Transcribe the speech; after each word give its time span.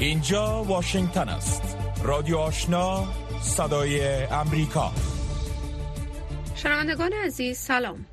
اینجا 0.00 0.64
واشنگتن 0.64 1.28
است. 1.28 1.76
رادیو 2.02 2.36
آشنا 2.36 3.08
صدای 3.42 4.02
امریکا. 4.24 4.92
شنوندگان 6.54 7.12
عزیز 7.12 7.58
سلام. 7.58 8.06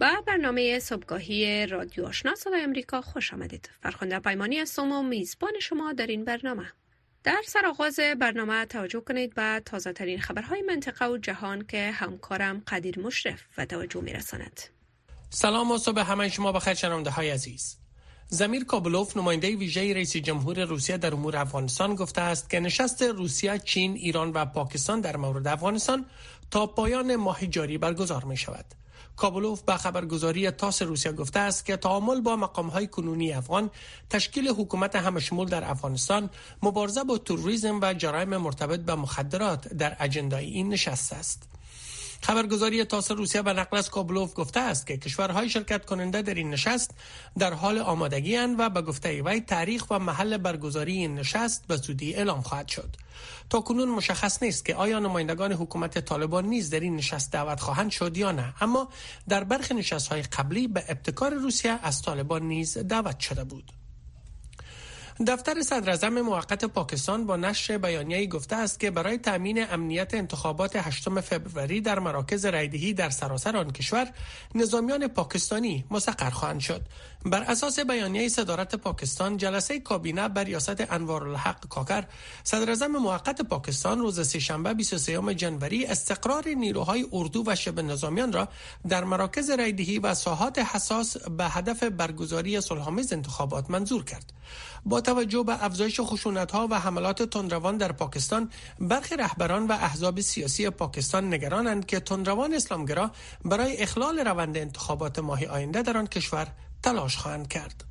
با 0.00 0.22
برنامه 0.26 0.78
صبحگاهی 0.78 1.66
رادیو 1.66 2.06
آشنا 2.06 2.34
صدای 2.34 2.62
امریکا 2.62 3.00
خوش 3.00 3.32
آمدید. 3.32 3.70
فرخنده 3.82 4.18
پیمانی 4.18 4.58
هستم 4.58 4.92
و 4.92 5.02
میزبان 5.02 5.52
شما 5.62 5.92
در 5.92 6.06
این 6.06 6.24
برنامه. 6.24 6.72
در 7.24 7.42
سرآغاز 7.46 8.00
برنامه 8.20 8.64
توجه 8.64 9.00
کنید 9.00 9.34
به 9.34 9.62
تازه 9.66 9.92
ترین 9.92 10.20
خبرهای 10.20 10.62
منطقه 10.62 11.06
و 11.06 11.18
جهان 11.18 11.66
که 11.66 11.90
همکارم 11.90 12.62
قدیر 12.66 13.00
مشرف 13.00 13.40
و 13.58 13.66
توجه 13.66 14.00
میرساند. 14.00 14.60
سلام 15.30 15.70
و 15.70 15.78
صبح 15.78 16.00
همه 16.00 16.28
شما 16.28 16.52
بخیر 16.52 16.74
شنونده 16.74 17.10
های 17.10 17.30
عزیز. 17.30 17.81
زمیر 18.34 18.64
کابلوف 18.64 19.16
نماینده 19.16 19.56
ویژه 19.56 19.94
رئیس 19.94 20.16
جمهور 20.16 20.64
روسیه 20.64 20.96
در 20.96 21.14
امور 21.14 21.36
افغانستان 21.36 21.94
گفته 21.94 22.20
است 22.20 22.50
که 22.50 22.60
نشست 22.60 23.02
روسیه، 23.02 23.58
چین، 23.58 23.92
ایران 23.92 24.32
و 24.34 24.44
پاکستان 24.44 25.00
در 25.00 25.16
مورد 25.16 25.46
افغانستان 25.46 26.06
تا 26.50 26.66
پایان 26.66 27.16
ماه 27.16 27.46
جاری 27.46 27.78
برگزار 27.78 28.24
می 28.24 28.36
شود. 28.36 28.64
کابلوف 29.16 29.62
به 29.62 29.76
خبرگزاری 29.76 30.50
تاس 30.50 30.82
روسیه 30.82 31.12
گفته 31.12 31.40
است 31.40 31.66
که 31.66 31.76
تعامل 31.76 32.20
با 32.20 32.36
مقام 32.36 32.68
های 32.68 32.86
کنونی 32.86 33.32
افغان 33.32 33.70
تشکیل 34.10 34.48
حکومت 34.48 34.96
همشمول 34.96 35.48
در 35.48 35.70
افغانستان 35.70 36.30
مبارزه 36.62 37.04
با 37.04 37.18
تروریسم 37.18 37.78
و 37.82 37.94
جرایم 37.94 38.36
مرتبط 38.36 38.80
به 38.80 38.94
مخدرات 38.94 39.68
در 39.68 39.96
اجندای 40.00 40.44
این 40.44 40.68
نشست 40.68 41.12
است. 41.12 41.51
خبرگزاری 42.22 42.84
تاس 42.84 43.10
روسیه 43.10 43.42
به 43.42 43.52
نقل 43.52 43.76
از 43.76 43.90
کابلوف 43.90 44.32
گفته 44.34 44.60
است 44.60 44.86
که 44.86 44.96
کشورهای 44.96 45.48
شرکت 45.48 45.84
کننده 45.84 46.22
در 46.22 46.34
این 46.34 46.50
نشست 46.50 46.90
در 47.38 47.52
حال 47.52 47.78
آمادگی 47.78 48.36
و 48.36 48.68
به 48.68 48.82
گفته 48.82 49.22
وی 49.22 49.40
تاریخ 49.40 49.90
و 49.90 49.98
محل 49.98 50.36
برگزاری 50.36 50.92
این 50.92 51.14
نشست 51.14 51.66
به 51.66 51.76
زودی 51.76 52.14
اعلام 52.14 52.40
خواهد 52.40 52.68
شد. 52.68 52.96
تا 53.50 53.60
کنون 53.60 53.88
مشخص 53.88 54.42
نیست 54.42 54.64
که 54.64 54.74
آیا 54.74 54.98
نمایندگان 54.98 55.52
حکومت 55.52 55.98
طالبان 55.98 56.46
نیز 56.46 56.70
در 56.70 56.80
این 56.80 56.96
نشست 56.96 57.32
دعوت 57.32 57.60
خواهند 57.60 57.90
شد 57.90 58.16
یا 58.16 58.32
نه 58.32 58.54
اما 58.60 58.88
در 59.28 59.44
برخی 59.44 59.74
نشست 59.74 60.08
های 60.08 60.22
قبلی 60.22 60.68
به 60.68 60.84
ابتکار 60.88 61.34
روسیه 61.34 61.78
از 61.82 62.02
طالبان 62.02 62.42
نیز 62.42 62.78
دعوت 62.78 63.20
شده 63.20 63.44
بود. 63.44 63.72
دفتر 65.26 65.62
صدر 65.62 66.08
موقت 66.08 66.64
پاکستان 66.64 67.26
با 67.26 67.36
نشر 67.36 67.78
بیانیه‌ای 67.78 68.28
گفته 68.28 68.56
است 68.56 68.80
که 68.80 68.90
برای 68.90 69.18
تامین 69.18 69.72
امنیت 69.72 70.14
انتخابات 70.14 70.76
8 70.76 71.20
فوریه 71.20 71.80
در 71.80 71.98
مراکز 71.98 72.44
رایدهی 72.44 72.92
در 72.92 73.10
سراسر 73.10 73.56
آن 73.56 73.70
کشور 73.70 74.08
نظامیان 74.54 75.08
پاکستانی 75.08 75.84
مسقر 75.90 76.30
خواهند 76.30 76.60
شد. 76.60 76.82
بر 77.24 77.42
اساس 77.42 77.80
بیانیه 77.80 78.28
صدارت 78.28 78.74
پاکستان 78.74 79.36
جلسه 79.36 79.80
کابینه 79.80 80.28
بر 80.28 80.44
ریاست 80.44 80.92
انوارالحق 80.92 81.68
کاکر 81.68 82.04
صدر 82.44 82.86
موقت 82.86 83.42
پاکستان 83.42 83.98
روز 83.98 84.28
سهشنبه 84.28 84.74
23 84.74 85.34
جنوری 85.34 85.86
استقرار 85.86 86.48
نیروهای 86.48 87.06
اردو 87.12 87.44
و 87.46 87.54
شبه 87.54 87.82
نظامیان 87.82 88.32
را 88.32 88.48
در 88.88 89.04
مراکز 89.04 89.50
رایدهی 89.50 89.98
و 89.98 90.14
ساحات 90.14 90.58
حساس 90.58 91.16
به 91.16 91.44
هدف 91.44 91.82
برگزاری 91.82 92.60
صلحآمیز 92.60 93.12
انتخابات 93.12 93.70
منظور 93.70 94.04
کرد. 94.04 94.32
با 94.84 95.00
توجه 95.00 95.42
به 95.42 95.64
افزایش 95.64 96.00
خشونت 96.00 96.50
ها 96.52 96.68
و 96.70 96.80
حملات 96.80 97.22
تندروان 97.22 97.76
در 97.76 97.92
پاکستان 97.92 98.50
برخی 98.80 99.16
رهبران 99.16 99.66
و 99.66 99.72
احزاب 99.72 100.20
سیاسی 100.20 100.70
پاکستان 100.70 101.34
نگرانند 101.34 101.86
که 101.86 102.00
تندروان 102.00 102.54
اسلامگرا 102.54 103.10
برای 103.44 103.82
اخلال 103.82 104.18
روند 104.18 104.56
انتخابات 104.56 105.18
ماه 105.18 105.46
آینده 105.46 105.82
در 105.82 105.98
آن 105.98 106.06
کشور 106.06 106.48
تلاش 106.82 107.16
خواهند 107.16 107.48
کرد. 107.48 107.84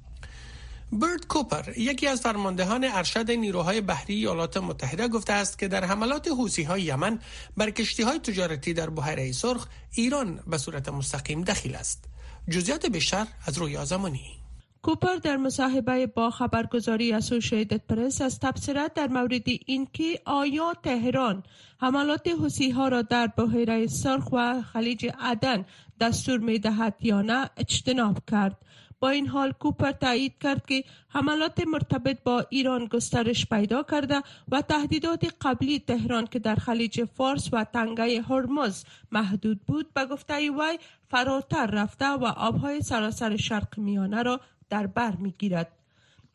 برد 0.91 1.27
کوپر 1.27 1.77
یکی 1.77 2.07
از 2.07 2.21
فرماندهان 2.21 2.83
ارشد 2.83 3.31
نیروهای 3.31 3.81
بحری 3.81 4.15
ایالات 4.15 4.57
متحده 4.57 5.07
گفته 5.07 5.33
است 5.33 5.59
که 5.59 5.67
در 5.67 5.85
حملات 5.85 6.27
حوسی 6.27 6.63
های 6.63 6.81
یمن 6.81 7.19
بر 7.57 7.69
کشتی 7.69 8.03
های 8.03 8.19
تجارتی 8.19 8.73
در 8.73 8.89
بحیره 8.89 9.31
سرخ 9.31 9.67
ایران 9.91 10.39
به 10.47 10.57
صورت 10.57 10.89
مستقیم 10.89 11.43
دخیل 11.43 11.75
است. 11.75 12.03
جزئیات 12.49 12.85
بیشتر 12.85 13.27
از 13.45 13.57
روی 13.57 13.85
زمانی 13.85 14.40
کوپر 14.81 15.15
در 15.15 15.37
مصاحبه 15.37 16.07
با 16.07 16.29
خبرگزاری 16.29 17.13
اسوسییتد 17.13 17.81
پرس 17.89 18.21
از 18.21 18.39
تبصرت 18.39 18.93
در 18.93 19.07
مورد 19.07 19.47
اینکه 19.65 20.21
آیا 20.25 20.73
تهران 20.83 21.43
حملات 21.81 22.27
حوسی 22.27 22.69
ها 22.69 22.87
را 22.87 23.01
در 23.01 23.27
بحیره 23.27 23.87
سرخ 23.87 24.31
و 24.31 24.61
خلیج 24.61 25.09
عدن 25.19 25.65
دستور 25.99 26.39
می 26.39 26.59
دهد 26.59 26.95
یا 27.01 27.21
نه 27.21 27.49
اجتناب 27.57 28.17
کرد. 28.31 28.57
با 28.99 29.09
این 29.09 29.27
حال 29.27 29.51
کوپر 29.51 29.91
تایید 29.91 30.33
کرد 30.39 30.65
که 30.65 30.83
حملات 31.09 31.67
مرتبط 31.67 32.23
با 32.23 32.45
ایران 32.49 32.85
گسترش 32.85 33.45
پیدا 33.45 33.83
کرده 33.83 34.21
و 34.51 34.61
تهدیدات 34.61 35.33
قبلی 35.41 35.79
تهران 35.79 36.27
که 36.27 36.39
در 36.39 36.55
خلیج 36.55 37.03
فارس 37.05 37.49
و 37.53 37.63
تنگه 37.63 38.21
هرمز 38.21 38.83
محدود 39.11 39.61
بود 39.67 39.93
به 39.93 40.05
گفته 40.05 40.33
وی 40.33 40.79
فراتر 41.09 41.65
رفته 41.65 42.09
و 42.09 42.25
آبهای 42.25 42.81
سراسر 42.81 43.37
شرق 43.37 43.79
میانه 43.79 44.23
را 44.23 44.39
در 44.71 44.87
بر 44.87 45.15
می‌گیرد. 45.15 45.71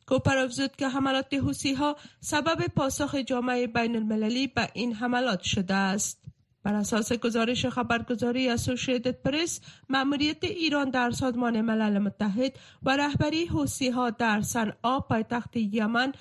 کوپر 0.07 0.37
افزود 0.37 0.77
که 0.77 0.89
حملات 0.89 1.35
حوسی 1.35 1.75
ها 1.75 1.97
سبب 2.21 2.67
پاسخ 2.67 3.15
جامعه 3.15 3.67
بین 3.67 3.97
المللی 3.97 4.47
به 4.47 4.69
این 4.75 4.95
حملات 4.95 5.43
شده 5.43 5.75
است. 5.75 6.19
بر 6.63 6.75
اساس 6.75 7.13
گزارش 7.13 7.67
خبرگزاری 7.67 8.49
اسوسییتد 8.49 9.23
پرس 9.23 9.61
مأموریت 9.89 10.45
ایران 10.45 10.91
در 10.91 11.11
سازمان 11.11 11.61
ملل 11.61 11.99
متحد 11.99 12.53
و 12.83 12.97
رهبری 12.97 13.47
حوسی 13.47 13.89
ها 13.89 14.11
در 14.11 14.41
صنعا 14.41 15.01
پایتخت 15.01 15.57
یمن 15.57 16.13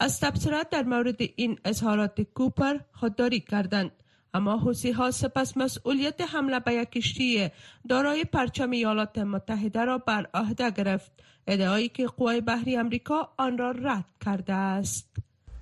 از 0.00 0.20
تبصرت 0.20 0.70
در 0.70 0.82
مورد 0.82 1.16
این 1.36 1.58
اظهارات 1.64 2.20
کوپر 2.20 2.78
خودداری 2.92 3.40
کردند. 3.40 3.90
اما 4.34 4.58
حوسی 4.58 4.90
ها 4.90 5.10
سپس 5.10 5.56
مسئولیت 5.56 6.20
حمله 6.20 6.60
به 6.60 6.72
یک 6.74 6.90
کشتی 6.90 7.50
دارای 7.88 8.24
پرچم 8.24 8.70
ایالات 8.70 9.18
متحده 9.18 9.84
را 9.84 9.98
بر 9.98 10.26
عهده 10.34 10.70
گرفت. 10.70 11.12
ادعایی 11.46 11.88
که 11.88 12.06
قوای 12.06 12.40
بحری 12.40 12.76
امریکا 12.76 13.28
آن 13.36 13.58
را 13.58 13.70
رد 13.70 14.04
کرده 14.24 14.52
است 14.52 15.06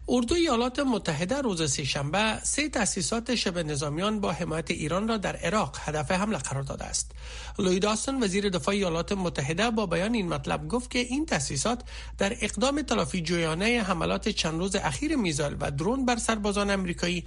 اردو 0.08 0.34
ایالات 0.34 0.78
متحده 0.78 1.40
روز 1.40 1.72
سهشنبه 1.72 2.38
سه 2.42 2.68
تاسیسات 2.68 3.34
شبه 3.34 3.62
نظامیان 3.62 4.20
با 4.20 4.32
حمایت 4.32 4.70
ایران 4.70 5.08
را 5.08 5.16
در 5.16 5.36
عراق 5.36 5.76
هدف 5.80 6.10
حمله 6.10 6.38
قرار 6.38 6.62
داده 6.62 6.84
است. 6.84 7.10
لوید 7.58 7.86
آستن 7.86 8.22
وزیر 8.22 8.48
دفاع 8.48 8.74
ایالات 8.74 9.12
متحده 9.12 9.70
با 9.70 9.86
بیان 9.86 10.14
این 10.14 10.28
مطلب 10.28 10.68
گفت 10.68 10.90
که 10.90 10.98
این 10.98 11.26
تاسیسات 11.26 11.82
در 12.18 12.36
اقدام 12.40 12.82
تلافی 12.82 13.20
جویانه 13.20 13.82
حملات 13.86 14.28
چند 14.28 14.58
روز 14.58 14.76
اخیر 14.76 15.16
میزایل 15.16 15.56
و 15.60 15.70
درون 15.70 16.06
بر 16.06 16.16
سربازان 16.16 16.70
امریکایی 16.70 17.24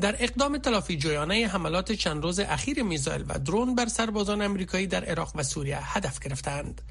در 0.00 0.16
اقدام 0.18 0.58
تلافی 0.58 0.96
جویانه 0.96 1.46
حملات 1.46 1.92
چند 1.92 2.22
روز 2.22 2.40
اخیر 2.40 2.82
میزایل 2.82 3.24
و 3.28 3.38
درون 3.38 3.74
بر 3.74 3.86
سربازان 3.86 4.42
امریکایی 4.42 4.86
در 4.86 5.04
عراق 5.04 5.32
و 5.34 5.42
سوریه 5.42 5.78
هدف 5.82 6.18
گرفتند. 6.18 6.82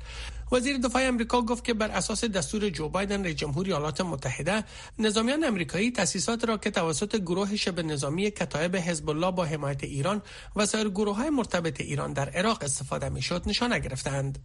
وزیر 0.51 0.77
دفاع 0.77 1.07
امریکا 1.07 1.41
گفت 1.41 1.63
که 1.63 1.73
بر 1.73 1.91
اساس 1.91 2.25
دستور 2.25 2.69
جو 2.69 2.89
بایدن 2.89 3.23
رئیس 3.23 3.35
جمهور 3.35 3.65
ایالات 3.65 4.01
متحده 4.01 4.63
نظامیان 4.99 5.43
امریکایی 5.43 5.91
تاسیسات 5.91 6.45
را 6.45 6.57
که 6.57 6.71
توسط 6.71 7.15
گروه 7.15 7.55
شبه 7.55 7.83
نظامی 7.83 8.31
کتایب 8.31 8.75
حزب 8.75 9.09
الله 9.09 9.31
با 9.31 9.45
حمایت 9.45 9.83
ایران 9.83 10.21
و 10.55 10.65
سایر 10.65 10.89
گروه 10.89 11.15
های 11.15 11.29
مرتبط 11.29 11.81
ایران 11.81 12.13
در 12.13 12.29
عراق 12.29 12.63
استفاده 12.63 13.09
می‌شد 13.09 13.43
نشانه 13.45 13.79
گرفتند. 13.79 14.39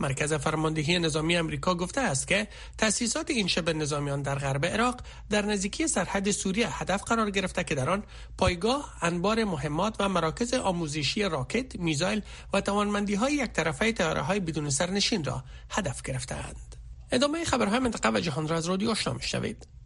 مرکز 0.00 0.32
فرماندهی 0.32 0.98
نظامی 0.98 1.36
امریکا 1.36 1.74
گفته 1.74 2.00
است 2.00 2.28
که 2.28 2.48
تأسیسات 2.78 3.30
این 3.30 3.46
شبه 3.46 3.72
نظامیان 3.72 4.22
در 4.22 4.34
غرب 4.34 4.66
عراق 4.66 5.00
در 5.30 5.46
نزدیکی 5.46 5.88
سرحد 5.88 6.30
سوریه 6.30 6.82
هدف 6.82 7.02
قرار 7.02 7.30
گرفته 7.30 7.64
که 7.64 7.74
در 7.74 7.90
آن 7.90 8.02
پایگاه 8.38 8.94
انبار 9.02 9.44
مهمات 9.44 9.96
و 10.00 10.08
مراکز 10.08 10.54
آموزشی 10.54 11.22
راکت 11.22 11.76
میزایل 11.76 12.22
و 12.52 12.60
توانمندی 12.60 13.14
های 13.14 13.32
یک 13.32 13.52
طرفه 13.52 13.92
تیاره 13.92 14.20
های 14.20 14.40
بدون 14.40 14.70
سرنشین 14.70 15.24
را 15.24 15.44
هدف 15.70 16.02
گرفتند. 16.02 16.76
ادامه 17.12 17.44
خبرهای 17.44 17.78
منطقه 17.78 18.10
و 18.14 18.20
جهان 18.20 18.48
را 18.48 18.56
از 18.56 18.66
رادیو 18.66 18.90
آشنا 18.90 19.12
میشنوید. 19.12 19.79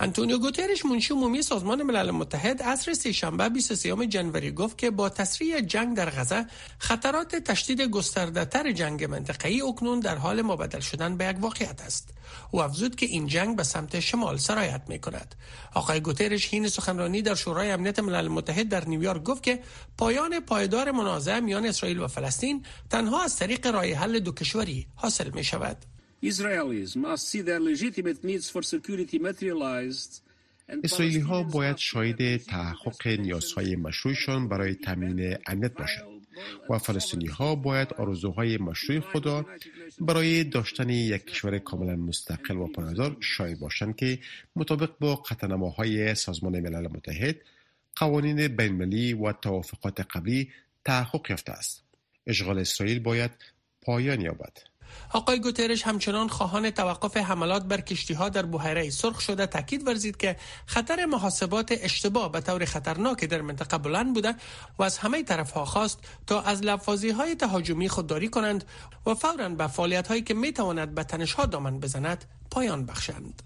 انتونیو 0.00 0.38
گوترش 0.38 0.84
منشی 0.84 1.14
عمومی 1.14 1.42
سازمان 1.42 1.82
ملل 1.82 2.10
متحد 2.10 2.62
عصر 2.62 2.94
سهشنبه 2.94 3.48
23 3.48 4.06
جنوری 4.06 4.50
گفت 4.50 4.78
که 4.78 4.90
با 4.90 5.08
تسریع 5.08 5.60
جنگ 5.60 5.96
در 5.96 6.10
غزه 6.10 6.46
خطرات 6.78 7.36
تشدید 7.36 7.80
گسترده 7.80 8.44
تر 8.44 8.72
جنگ 8.72 9.04
منطقه‌ای 9.04 9.62
اکنون 9.62 10.00
در 10.00 10.16
حال 10.16 10.42
مبدل 10.42 10.80
شدن 10.80 11.16
به 11.16 11.24
یک 11.24 11.36
واقعیت 11.40 11.80
است. 11.82 12.08
او 12.50 12.62
افزود 12.62 12.96
که 12.96 13.06
این 13.06 13.26
جنگ 13.26 13.56
به 13.56 13.62
سمت 13.62 14.00
شمال 14.00 14.36
سرایت 14.36 14.82
می 14.88 14.98
کند 14.98 15.34
آقای 15.74 16.00
گوترش 16.00 16.48
حین 16.48 16.68
سخنرانی 16.68 17.22
در 17.22 17.34
شورای 17.34 17.70
امنیت 17.70 17.98
ملل 17.98 18.28
متحد 18.28 18.68
در 18.68 18.84
نیویورک 18.84 19.22
گفت 19.22 19.42
که 19.42 19.60
پایان 19.98 20.40
پایدار 20.40 20.90
منازعه 20.90 21.40
میان 21.40 21.66
اسرائیل 21.66 21.98
و 22.00 22.08
فلسطین 22.08 22.64
تنها 22.90 23.22
از 23.22 23.36
طریق 23.36 23.66
راه 23.66 23.86
حل 23.86 24.18
دو 24.18 24.32
کشوری 24.32 24.86
حاصل 24.94 25.30
می 25.30 25.44
شود 25.44 25.76
اسرائیلی 30.84 31.20
ها 31.20 31.42
باید 31.42 31.76
شاید 31.76 32.36
تحقق 32.36 33.06
نیازهای 33.06 33.76
مشروعشان 33.76 34.48
برای 34.48 34.74
تامین 34.74 35.36
امنیت 35.46 35.72
باشند. 35.74 36.16
و 36.70 36.78
فلسطینی 36.78 37.26
ها 37.26 37.54
باید 37.54 37.92
آرزوهای 37.92 38.56
مشروع 38.56 39.00
خود 39.00 39.46
برای 40.00 40.44
داشتن 40.44 40.88
یک 40.88 41.26
کشور 41.26 41.58
کاملا 41.58 41.96
مستقل 41.96 42.56
و 42.56 42.66
پایدار 42.66 43.16
شایع 43.20 43.56
باشند 43.56 43.96
که 43.96 44.18
مطابق 44.56 44.90
با 45.00 45.16
قطعنماهای 45.16 46.14
سازمان 46.14 46.60
ملل 46.60 46.88
متحد 46.88 47.36
قوانین 47.96 48.48
بین‌المللی 48.48 49.12
و 49.12 49.32
توافقات 49.32 50.00
قبلی 50.00 50.50
تحقق 50.84 51.30
یافته 51.30 51.52
است 51.52 51.82
اشغال 52.26 52.58
اسرائیل 52.58 52.98
باید 52.98 53.30
پایان 53.80 54.20
یابد 54.20 54.58
آقای 55.12 55.40
گوترش 55.40 55.82
همچنان 55.82 56.28
خواهان 56.28 56.70
توقف 56.70 57.16
حملات 57.16 57.64
بر 57.64 57.80
کشتی 57.80 58.14
ها 58.14 58.28
در 58.28 58.42
بحیره 58.42 58.90
سرخ 58.90 59.20
شده 59.20 59.46
تاکید 59.46 59.88
ورزید 59.88 60.16
که 60.16 60.36
خطر 60.66 61.04
محاسبات 61.04 61.74
اشتباه 61.80 62.32
به 62.32 62.40
طور 62.40 62.64
خطرناک 62.64 63.24
در 63.24 63.40
منطقه 63.40 63.78
بلند 63.78 64.14
بوده 64.14 64.34
و 64.78 64.82
از 64.82 64.98
همه 64.98 65.22
طرف 65.22 65.50
ها 65.50 65.64
خواست 65.64 65.98
تا 66.26 66.40
از 66.40 66.62
لفاظی 66.62 67.10
های 67.10 67.34
تهاجمی 67.34 67.88
خودداری 67.88 68.28
کنند 68.28 68.64
و 69.06 69.14
فورا 69.14 69.48
به 69.48 69.66
فعالیت 69.66 70.08
هایی 70.08 70.22
که 70.22 70.34
می 70.34 70.52
تواند 70.52 70.94
به 70.94 71.04
تنش 71.04 71.32
ها 71.32 71.46
دامن 71.46 71.80
بزند 71.80 72.24
پایان 72.50 72.86
بخشند. 72.86 73.42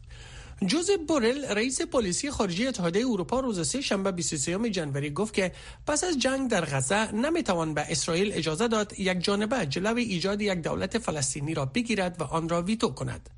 جوزف 0.67 0.97
بورل 1.09 1.45
رئیس 1.45 1.83
پلیسی 1.83 2.31
خارجی 2.31 2.67
اتحادیه 2.67 3.07
اروپا 3.07 3.41
روز 3.41 3.69
سه 3.69 3.81
شنبه 3.81 4.13
23 4.13 4.71
جنوری 4.71 5.11
گفت 5.11 5.35
که 5.35 5.53
پس 5.87 6.05
از 6.05 6.19
جنگ 6.19 6.51
در 6.51 6.65
غزه 6.65 7.13
نمی‌توان 7.13 7.75
به 7.75 7.85
اسرائیل 7.89 8.33
اجازه 8.33 8.69
داد 8.69 8.99
یک 8.99 9.25
جانبه 9.25 9.67
جلو 9.67 9.97
ایجاد 9.97 10.41
یک 10.43 10.59
دولت 10.59 10.99
فلسطینی 10.99 11.55
را 11.55 11.65
بگیرد 11.65 12.21
و 12.21 12.25
آن 12.25 12.49
را 12.49 12.63
ویتو 12.63 12.89
کند. 12.89 13.31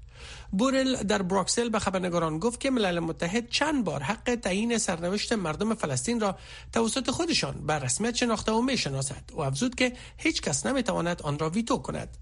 بورل 0.53 1.03
در 1.03 1.23
بروکسل 1.23 1.69
به 1.69 1.79
خبرنگاران 1.79 2.39
گفت 2.39 2.61
که 2.61 2.71
ملل 2.71 2.99
متحد 2.99 3.49
چند 3.51 3.85
بار 3.85 4.03
حق 4.03 4.35
تعیین 4.35 4.79
سرنوشت 4.79 5.33
مردم 5.33 5.75
فلسطین 5.75 6.21
را 6.21 6.39
توسط 6.73 7.11
خودشان 7.11 7.67
بر 7.67 7.79
رسمیت 7.79 8.15
شناخته 8.15 8.53
و 8.53 8.63
می 8.63 8.79
شناسد 8.79 9.23
و 9.33 9.41
افزود 9.41 9.75
که 9.75 9.93
هیچ 10.17 10.43
کس 10.43 10.67
نمی‌تواند 10.67 11.23
آن 11.23 11.39
را 11.39 11.51
ویتو 11.51 11.77
کند. 11.77 12.17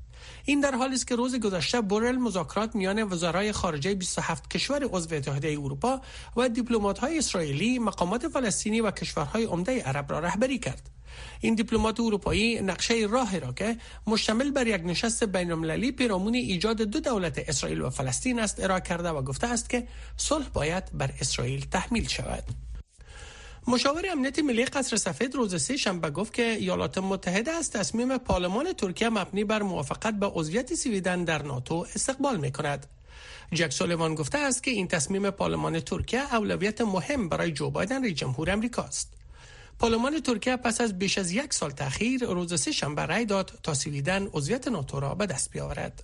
این 0.44 0.60
در 0.60 0.74
حالی 0.74 0.94
است 0.94 1.06
که 1.06 1.16
روز 1.16 1.36
گذشته 1.36 1.80
بورل 1.80 2.16
مذاکرات 2.16 2.76
میان 2.76 3.02
وزرای 3.02 3.52
خارجه 3.52 3.94
27 3.94 4.50
کشور 4.50 4.84
عضو 4.92 5.14
اتحادیه 5.14 5.60
اروپا 5.60 6.00
و 6.36 6.48
های 7.00 7.18
اسرائیلی، 7.18 7.78
مقامات 7.78 8.28
فلسطینی 8.28 8.80
و 8.80 8.90
کشورهای 8.90 9.44
عمده 9.44 9.82
عرب 9.82 10.12
را 10.12 10.18
رهبری 10.18 10.58
کرد. 10.58 10.90
این 11.40 11.54
دیپلمات 11.54 12.00
اروپایی 12.00 12.60
نقشه 12.60 13.06
راه 13.10 13.38
را 13.38 13.52
که 13.52 13.76
مشتمل 14.06 14.50
بر 14.50 14.66
یک 14.66 14.82
نشست 14.84 15.24
بین 15.24 15.90
پیرامون 15.90 16.34
ایجاد 16.34 16.82
دو 16.82 17.00
دولت 17.00 17.38
اسرائیل 17.48 17.80
و 17.80 17.90
فلسطین 17.90 18.40
است 18.40 18.64
ارائه 18.64 18.80
کرده 18.80 19.08
و 19.08 19.22
گفته 19.22 19.46
است 19.46 19.70
که 19.70 19.86
صلح 20.16 20.48
باید 20.48 20.84
بر 20.92 21.10
اسرائیل 21.20 21.66
تحمیل 21.70 22.08
شود. 22.08 22.69
مشاور 23.66 24.02
امنیت 24.12 24.38
ملی 24.38 24.64
قصر 24.64 24.96
سفید 24.96 25.34
روز 25.34 25.62
سه 25.62 25.76
شنبه 25.76 26.10
گفت 26.10 26.32
که 26.32 26.42
ایالات 26.42 26.98
متحده 26.98 27.50
از 27.50 27.70
تصمیم 27.70 28.18
پارلمان 28.18 28.72
ترکیه 28.72 29.08
مبنی 29.08 29.44
بر 29.44 29.62
موافقت 29.62 30.14
به 30.14 30.26
عضویت 30.26 30.74
سویدن 30.74 31.24
در 31.24 31.42
ناتو 31.42 31.86
استقبال 31.94 32.36
می 32.36 32.52
کند. 32.52 32.86
جک 33.52 33.72
سولیوان 33.72 34.14
گفته 34.14 34.38
است 34.38 34.62
که 34.62 34.70
این 34.70 34.88
تصمیم 34.88 35.30
پارلمان 35.30 35.80
ترکیه 35.80 36.34
اولویت 36.34 36.80
مهم 36.80 37.28
برای 37.28 37.52
جو 37.52 37.70
بایدن 37.70 38.04
رئیس 38.04 38.16
جمهور 38.16 38.50
امریکا 38.50 38.82
است. 38.82 39.12
پارلمان 39.78 40.20
ترکیه 40.20 40.56
پس 40.56 40.80
از 40.80 40.98
بیش 40.98 41.18
از 41.18 41.32
یک 41.32 41.54
سال 41.54 41.70
تاخیر 41.70 42.24
روز 42.24 42.60
سه 42.60 42.72
شنبه 42.72 43.02
رأی 43.02 43.24
داد 43.24 43.58
تا 43.62 43.74
سویدن 43.74 44.26
عضویت 44.32 44.68
ناتو 44.68 45.00
را 45.00 45.14
به 45.14 45.26
دست 45.26 45.50
بیاورد. 45.50 46.02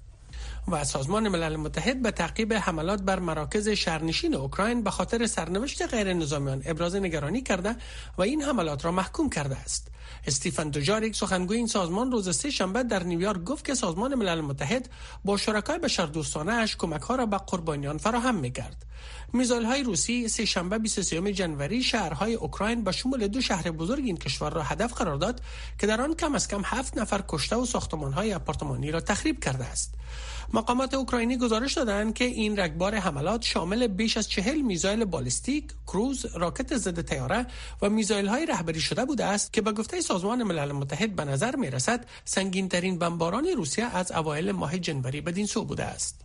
و 0.68 0.84
سازمان 0.84 1.28
ملل 1.28 1.56
متحد 1.56 2.02
به 2.02 2.10
تعقیب 2.10 2.52
حملات 2.52 3.02
بر 3.02 3.18
مراکز 3.18 3.68
شهرنشین 3.68 4.34
اوکراین 4.34 4.82
به 4.82 4.90
خاطر 4.90 5.26
سرنوشت 5.26 5.82
غیر 5.82 6.12
نظامیان 6.12 6.62
ابراز 6.66 6.96
نگرانی 6.96 7.42
کرده 7.42 7.76
و 8.18 8.22
این 8.22 8.42
حملات 8.42 8.84
را 8.84 8.92
محکوم 8.92 9.30
کرده 9.30 9.56
است. 9.56 9.88
استیفن 10.26 10.68
دوجاریک 10.68 11.16
سخنگوی 11.16 11.56
این 11.56 11.66
سازمان 11.66 12.12
روز 12.12 12.36
سه 12.36 12.50
شنبه 12.50 12.82
در 12.82 13.02
نیویورک 13.02 13.44
گفت 13.44 13.64
که 13.64 13.74
سازمان 13.74 14.14
ملل 14.14 14.40
متحد 14.40 14.88
با 15.24 15.36
شرکای 15.36 15.78
بشردوستانه 15.78 16.52
اش 16.52 16.76
کمک 16.76 17.02
ها 17.02 17.14
را 17.14 17.26
به 17.26 17.36
قربانیان 17.36 17.98
فراهم 17.98 18.34
می 18.34 18.50
کرد. 18.50 18.86
میزایل 19.32 19.64
های 19.64 19.82
روسی 19.82 20.28
سه 20.28 20.44
شنبه 20.44 20.78
23 20.78 21.32
جنوری 21.32 21.82
شهرهای 21.82 22.34
اوکراین 22.34 22.84
به 22.84 22.92
شمول 22.92 23.26
دو 23.26 23.40
شهر 23.40 23.70
بزرگ 23.70 24.04
این 24.04 24.16
کشور 24.16 24.50
را 24.50 24.62
هدف 24.62 24.92
قرار 24.92 25.16
داد 25.16 25.40
که 25.78 25.86
در 25.86 26.00
آن 26.00 26.14
کم 26.14 26.34
از 26.34 26.48
کم 26.48 26.62
هفت 26.64 26.98
نفر 26.98 27.24
کشته 27.28 27.56
و 27.56 27.66
ساختمان 27.66 28.12
های 28.12 28.34
آپارتمانی 28.34 28.90
را 28.90 29.00
تخریب 29.00 29.44
کرده 29.44 29.64
است. 29.64 29.94
مقامات 30.52 30.94
اوکراینی 30.94 31.36
گزارش 31.36 31.72
دادند 31.72 32.14
که 32.14 32.24
این 32.24 32.60
رگبار 32.60 32.94
حملات 32.94 33.42
شامل 33.42 33.86
بیش 33.86 34.16
از 34.16 34.28
چهل 34.28 34.60
میزایل 34.60 35.04
بالستیک، 35.04 35.64
کروز، 35.86 36.26
راکت 36.34 36.76
ضد 36.76 37.00
تیاره 37.00 37.46
و 37.82 37.90
میزایل 37.90 38.26
های 38.26 38.46
رهبری 38.46 38.80
شده 38.80 39.04
بوده 39.04 39.24
است 39.24 39.52
که 39.52 39.60
به 39.60 39.72
گفته 39.72 40.00
سازمان 40.00 40.42
ملل 40.42 40.72
متحد 40.72 41.16
به 41.16 41.24
نظر 41.24 41.56
می 41.56 41.70
رسد 41.70 42.06
سنگین 42.24 42.68
ترین 42.68 42.98
بمباران 42.98 43.46
روسیه 43.46 43.96
از 43.96 44.12
اوایل 44.12 44.52
ماه 44.52 44.78
جنوری 44.78 45.20
بدین 45.20 45.46
سو 45.46 45.64
بوده 45.64 45.84
است. 45.84 46.20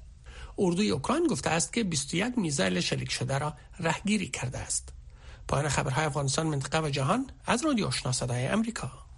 اردوی 0.58 0.90
اوکراین 0.90 1.28
گفته 1.28 1.50
است 1.50 1.74
که 1.74 1.84
21 1.84 2.38
میزایل 2.38 2.80
شلیک 2.80 3.12
شده 3.12 3.38
را 3.38 3.54
رهگیری 3.80 4.28
کرده 4.28 4.58
است. 4.58 4.90
پایان 5.48 5.70
خبرهای 5.70 6.06
افغانستان 6.06 6.48
منطقه 6.48 6.80
و 6.80 6.90
جهان 6.90 7.30
از 7.46 7.66
رادیو 7.66 7.88
آشنا 7.88 8.12
صدای 8.12 8.48
امریکا. 8.48 9.11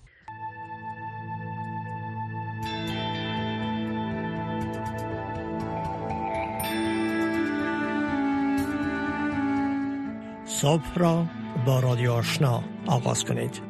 صبح 10.64 10.96
را 10.96 11.28
با 11.66 11.80
رادیو 11.80 12.12
آشنا 12.12 12.64
آغاز 12.88 13.26
کنید. 13.26 13.62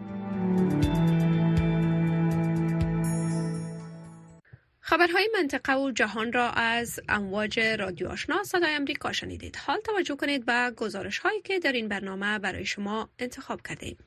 خبرهای 4.80 5.30
منطقه 5.34 5.74
و 5.74 5.92
جهان 5.92 6.34
را 6.34 6.50
از 6.50 7.00
امواج 7.10 7.60
رادیو 7.60 8.07
آشنا 8.07 8.44
صدای 8.44 8.74
امریکا 8.74 9.12
شنیدید. 9.12 9.56
حال 9.56 9.80
توجه 9.80 10.16
کنید 10.16 10.45
به 10.45 10.72
گزارش 10.78 11.19
هایی 11.19 11.42
که 11.42 11.60
در 11.60 11.72
این 11.72 11.88
برنامه 11.88 12.40
برای 12.40 12.66
شما 12.66 13.10
انتخاب 13.19 13.62
کردیم. 13.62 13.98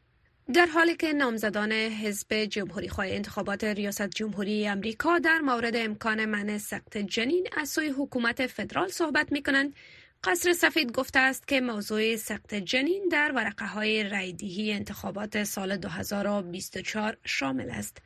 در 0.55 0.67
حالی 0.67 0.97
که 0.97 1.13
نامزدان 1.13 1.73
حزب 1.73 2.35
جمهوری 2.35 2.89
خواه 2.89 3.07
انتخابات 3.07 3.65
ریاست 3.65 4.11
جمهوری 4.11 4.69
امریکا 4.69 5.19
در 5.19 5.39
مورد 5.39 5.77
امکان 5.77 6.25
منع 6.25 6.59
سقط 6.59 6.97
جنین 6.97 7.47
از 7.57 7.69
سوی 7.69 7.89
حکومت 7.89 8.47
فدرال 8.47 8.89
صحبت 8.89 9.33
می 9.33 9.43
کنند 9.43 9.75
قصر 10.25 10.53
سفید 10.53 10.93
گفته 10.93 11.19
است 11.19 11.49
که 11.49 11.61
موضوع 11.61 12.17
سقط 12.17 12.55
جنین 12.55 13.09
در 13.13 13.33
ورقه 13.33 13.67
های 13.67 14.05
رایدهی 14.05 14.73
انتخابات 14.73 15.45
سال 15.45 15.77
2024 15.77 17.17
شامل 17.25 17.71
است. 17.71 17.99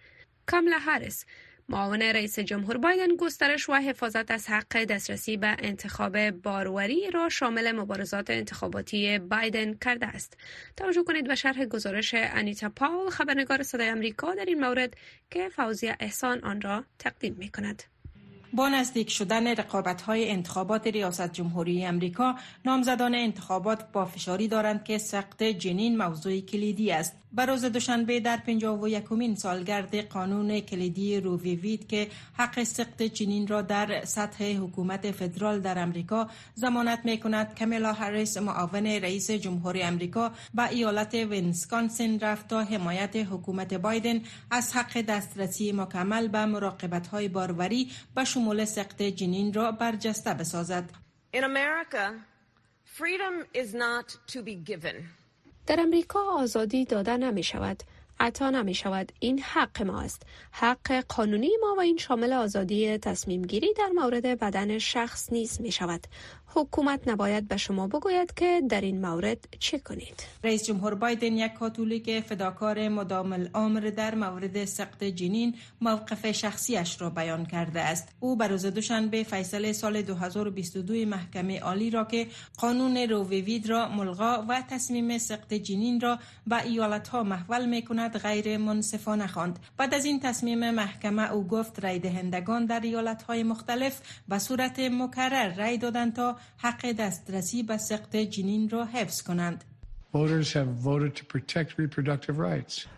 کاملا 0.47 0.79
هارس 0.79 1.25
معاون 1.69 2.03
رئیس 2.03 2.39
جمهور 2.39 2.77
بایدن 2.77 3.17
گسترش 3.17 3.69
و 3.69 3.73
حفاظت 3.73 4.31
از 4.31 4.49
حق 4.49 4.85
دسترسی 4.85 5.37
به 5.37 5.57
انتخاب 5.59 6.31
باروری 6.31 7.11
را 7.11 7.29
شامل 7.29 7.73
مبارزات 7.73 8.31
انتخاباتی 8.31 9.19
بایدن 9.19 9.75
کرده 9.75 10.07
است. 10.07 10.37
توجه 10.76 11.02
کنید 11.02 11.29
به 11.29 11.35
شرح 11.35 11.64
گزارش 11.64 12.14
انیتا 12.14 12.69
پاول 12.69 13.11
خبرنگار 13.11 13.62
صدای 13.62 13.88
امریکا 13.88 14.35
در 14.35 14.45
این 14.45 14.61
مورد 14.61 14.95
که 15.31 15.49
فوزیه 15.49 15.97
احسان 16.00 16.40
آن 16.45 16.61
را 16.61 16.85
تقدیم 16.99 17.35
می 17.38 17.49
کند. 17.49 17.83
با 18.52 18.69
نزدیک 18.69 19.11
شدن 19.11 19.47
رقابت 19.47 20.02
های 20.02 20.30
انتخابات 20.30 20.87
ریاست 20.87 21.33
جمهوری 21.33 21.85
امریکا 21.85 22.35
نامزدان 22.64 23.14
انتخابات 23.14 23.92
با 23.92 24.04
فشاری 24.04 24.49
دارند 24.49 24.85
که 24.85 24.99
سقط 24.99 25.42
جنین 25.42 25.99
موضوع 25.99 26.40
کلیدی 26.40 26.92
است. 26.92 27.16
بر 27.33 27.47
روز 27.47 27.64
دوشنبه 27.64 28.21
در 28.21 28.37
51 28.37 29.38
سالگرد 29.38 29.97
قانون 29.97 30.61
کلیدی 30.61 31.21
روویوید 31.21 31.88
که 31.88 32.09
حق 32.33 32.62
سقط 32.62 33.02
جنین 33.02 33.47
را 33.47 33.62
در 33.62 34.04
سطح 34.04 34.45
حکومت 34.45 35.11
فدرال 35.11 35.61
در 35.61 35.78
امریکا 35.78 36.28
ضمانت 36.57 37.00
می 37.04 37.19
کند 37.19 37.54
کمیلا 37.54 37.92
هریس 37.92 38.37
معاون 38.37 38.87
رئیس 38.87 39.30
جمهور 39.30 39.76
امریکا 39.83 40.33
به 40.54 40.69
ایالت 40.69 41.14
ویسکانسین 41.14 42.21
رفت 42.21 42.49
تا 42.49 42.62
حمایت 42.62 43.16
حکومت 43.16 43.75
بایدن 43.75 44.21
از 44.50 44.73
حق 44.73 45.00
دسترسی 45.00 45.73
مکمل 45.73 46.28
به 46.28 46.47
مراقبت 46.47 47.07
های 47.07 47.28
باروری 47.28 47.90
به 48.14 48.25
شمول 48.40 48.64
سقط 48.64 49.02
جنین 49.02 49.52
را 49.52 49.73
برجسته 49.73 50.35
بسازد. 50.35 50.85
In 51.37 51.40
America, 51.44 52.04
freedom 52.85 53.44
is 53.54 53.75
not 53.75 54.09
to 54.32 54.42
be 54.42 54.54
given. 54.70 54.94
در 55.66 55.80
امریکا 55.80 56.20
آزادی 56.32 56.85
داده 56.85 57.16
نمی 57.16 57.42
شود. 57.42 57.82
عطا 58.21 58.50
نمی 58.50 58.75
شود. 58.75 59.12
این 59.21 59.39
حق 59.39 59.83
ما 59.83 60.00
است. 60.00 60.23
حق 60.50 61.05
قانونی 61.09 61.50
ما 61.61 61.75
و 61.79 61.81
این 61.81 61.97
شامل 61.97 62.33
آزادی 62.33 62.99
تصمیم 62.99 63.43
گیری 63.43 63.73
در 63.77 63.89
مورد 63.95 64.27
بدن 64.27 64.79
شخص 64.79 65.33
نیز 65.33 65.61
می 65.61 65.73
شود. 65.73 66.07
حکومت 66.55 67.09
نباید 67.09 67.49
به 67.49 67.57
شما 67.57 67.87
بگوید 67.87 68.35
که 68.35 68.62
در 68.69 68.81
این 68.81 69.07
مورد 69.07 69.49
چه 69.59 69.79
کنید 69.79 70.23
رئیس 70.45 70.65
جمهور 70.65 70.95
بایدن 70.95 71.33
یک 71.33 71.53
کاتولیک 71.53 72.21
فداکار 72.21 72.89
مدام 72.89 73.33
الامر 73.33 73.81
در 73.81 74.15
مورد 74.15 74.65
سقط 74.65 75.05
جنین 75.05 75.55
موقف 75.81 76.33
شخصیش 76.33 77.00
را 77.00 77.11
بیان 77.11 77.47
کرده 77.47 77.81
است 77.81 78.09
او 78.21 78.37
بر 78.37 78.49
روز 78.49 78.67
دوشنبه 78.67 79.23
فیصله 79.23 79.73
سال 79.73 80.03
2022 80.03 80.95
محکمه 80.95 81.61
عالی 81.61 81.91
را 81.91 82.05
که 82.05 82.27
قانون 82.59 82.97
روویوید 82.97 83.69
را 83.69 83.89
ملغا 83.89 84.45
و 84.49 84.62
تصمیم 84.71 85.19
سقط 85.19 85.55
جنین 85.55 86.00
را 86.00 86.19
به 86.47 86.62
ایالت 86.62 87.09
ها 87.09 87.23
محول 87.23 87.67
می 87.67 87.83
کند 87.83 88.10
غیر 88.17 88.59
منصفانه 88.59 89.26
خواند. 89.26 89.59
بعد 89.76 89.95
از 89.95 90.05
این 90.05 90.21
تصمیم 90.21 90.71
محکمه 90.71 91.33
او 91.33 91.47
گفت 91.47 91.85
رای 91.85 91.99
دهندگان 91.99 92.67
در 92.67 92.81
ایالت 92.81 93.23
های 93.23 93.43
مختلف 93.43 94.00
به 94.29 94.38
صورت 94.38 94.79
مکرر 94.81 95.55
رای 95.55 95.79
دادند 95.79 96.17
تا 96.17 96.37
حق 96.57 96.93
دسترسی 96.93 97.62
به 97.62 97.76
سقط 97.76 98.17
جنین 98.17 98.71
را 98.71 98.85
حفظ 98.85 99.23
کنند. 99.23 99.64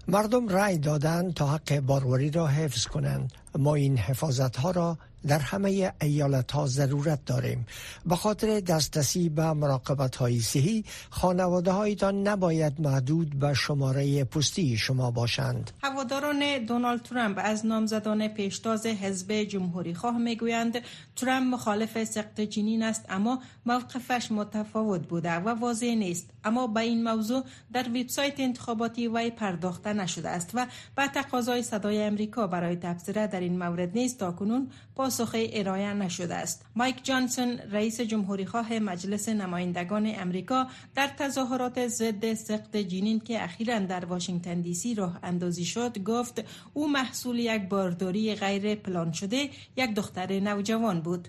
مردم 0.08 0.48
رای 0.48 0.78
دادند 0.78 1.34
تا 1.34 1.46
حق 1.46 1.80
باروری 1.80 2.30
را 2.30 2.46
حفظ 2.46 2.86
کنند. 2.86 3.32
ما 3.58 3.74
این 3.74 3.98
حفاظت 3.98 4.56
ها 4.56 4.70
را 4.70 4.98
در 5.26 5.38
همه 5.38 5.92
ایالت 6.00 6.52
ها 6.52 6.66
ضرورت 6.66 7.24
داریم. 7.24 7.66
به 8.06 8.16
خاطر 8.16 8.60
دسترسی 8.60 9.28
به 9.28 9.52
مراقبت 9.52 10.16
های 10.16 10.40
صحی 10.40 10.84
خانواده 11.10 11.70
هایتان 11.70 12.28
نباید 12.28 12.80
محدود 12.80 13.38
به 13.38 13.54
شماره 13.54 14.24
پستی 14.24 14.76
شما 14.76 15.10
باشند. 15.10 15.70
هواداران 15.82 16.64
دونالد 16.64 17.02
ترامپ 17.02 17.40
از 17.44 17.66
نامزدان 17.66 18.28
پیشتاز 18.28 18.86
حزب 18.86 19.32
جمهوری 19.32 19.94
خواه 19.94 20.18
می‌گویند 20.18 20.78
ترامپ 21.16 21.54
مخالف 21.54 22.04
سقط 22.04 22.40
جنین 22.40 22.82
است 22.82 23.04
اما 23.08 23.42
موقفش 23.66 24.32
متفاوت 24.32 25.08
بوده 25.08 25.32
و 25.32 25.48
واضح 25.48 25.86
نیست. 25.86 26.30
اما 26.44 26.66
به 26.66 26.80
این 26.80 27.04
موضوع 27.04 27.44
در 27.72 27.88
وبسایت 27.88 28.40
انتخاباتی 28.40 29.08
وی 29.08 29.30
پرداخته 29.30 29.92
نشده 29.92 30.28
است 30.28 30.50
و 30.54 30.66
به 30.96 31.06
تقاضای 31.06 31.62
صدای 31.62 32.02
امریکا 32.02 32.46
برای 32.46 32.76
تبصره 32.76 33.26
در 33.26 33.40
این 33.40 33.58
مورد 33.58 33.90
نیست 33.94 34.18
تا 34.18 34.32
کنون 34.32 34.70
پاسخی 35.12 35.50
ارائه 35.52 35.92
نشده 35.92 36.34
است. 36.34 36.66
مایک 36.76 37.04
جانسون 37.04 37.58
رئیس 37.58 38.00
جمهوری 38.00 38.46
خواه 38.46 38.78
مجلس 38.78 39.28
نمایندگان 39.28 40.12
امریکا 40.16 40.66
در 40.94 41.06
تظاهرات 41.18 41.86
ضد 41.88 42.34
سقط 42.34 42.76
جنین 42.76 43.20
که 43.20 43.44
اخیرا 43.44 43.78
در 43.78 44.04
واشنگتن 44.04 44.60
دی 44.60 44.74
سی 44.74 44.94
راه 44.94 45.18
اندازی 45.22 45.64
شد 45.64 45.98
گفت 45.98 46.44
او 46.74 46.92
محصول 46.92 47.38
یک 47.38 47.62
بارداری 47.68 48.34
غیر 48.34 48.74
پلان 48.74 49.12
شده 49.12 49.50
یک 49.76 49.94
دختر 49.94 50.40
نوجوان 50.40 51.00
بود. 51.00 51.28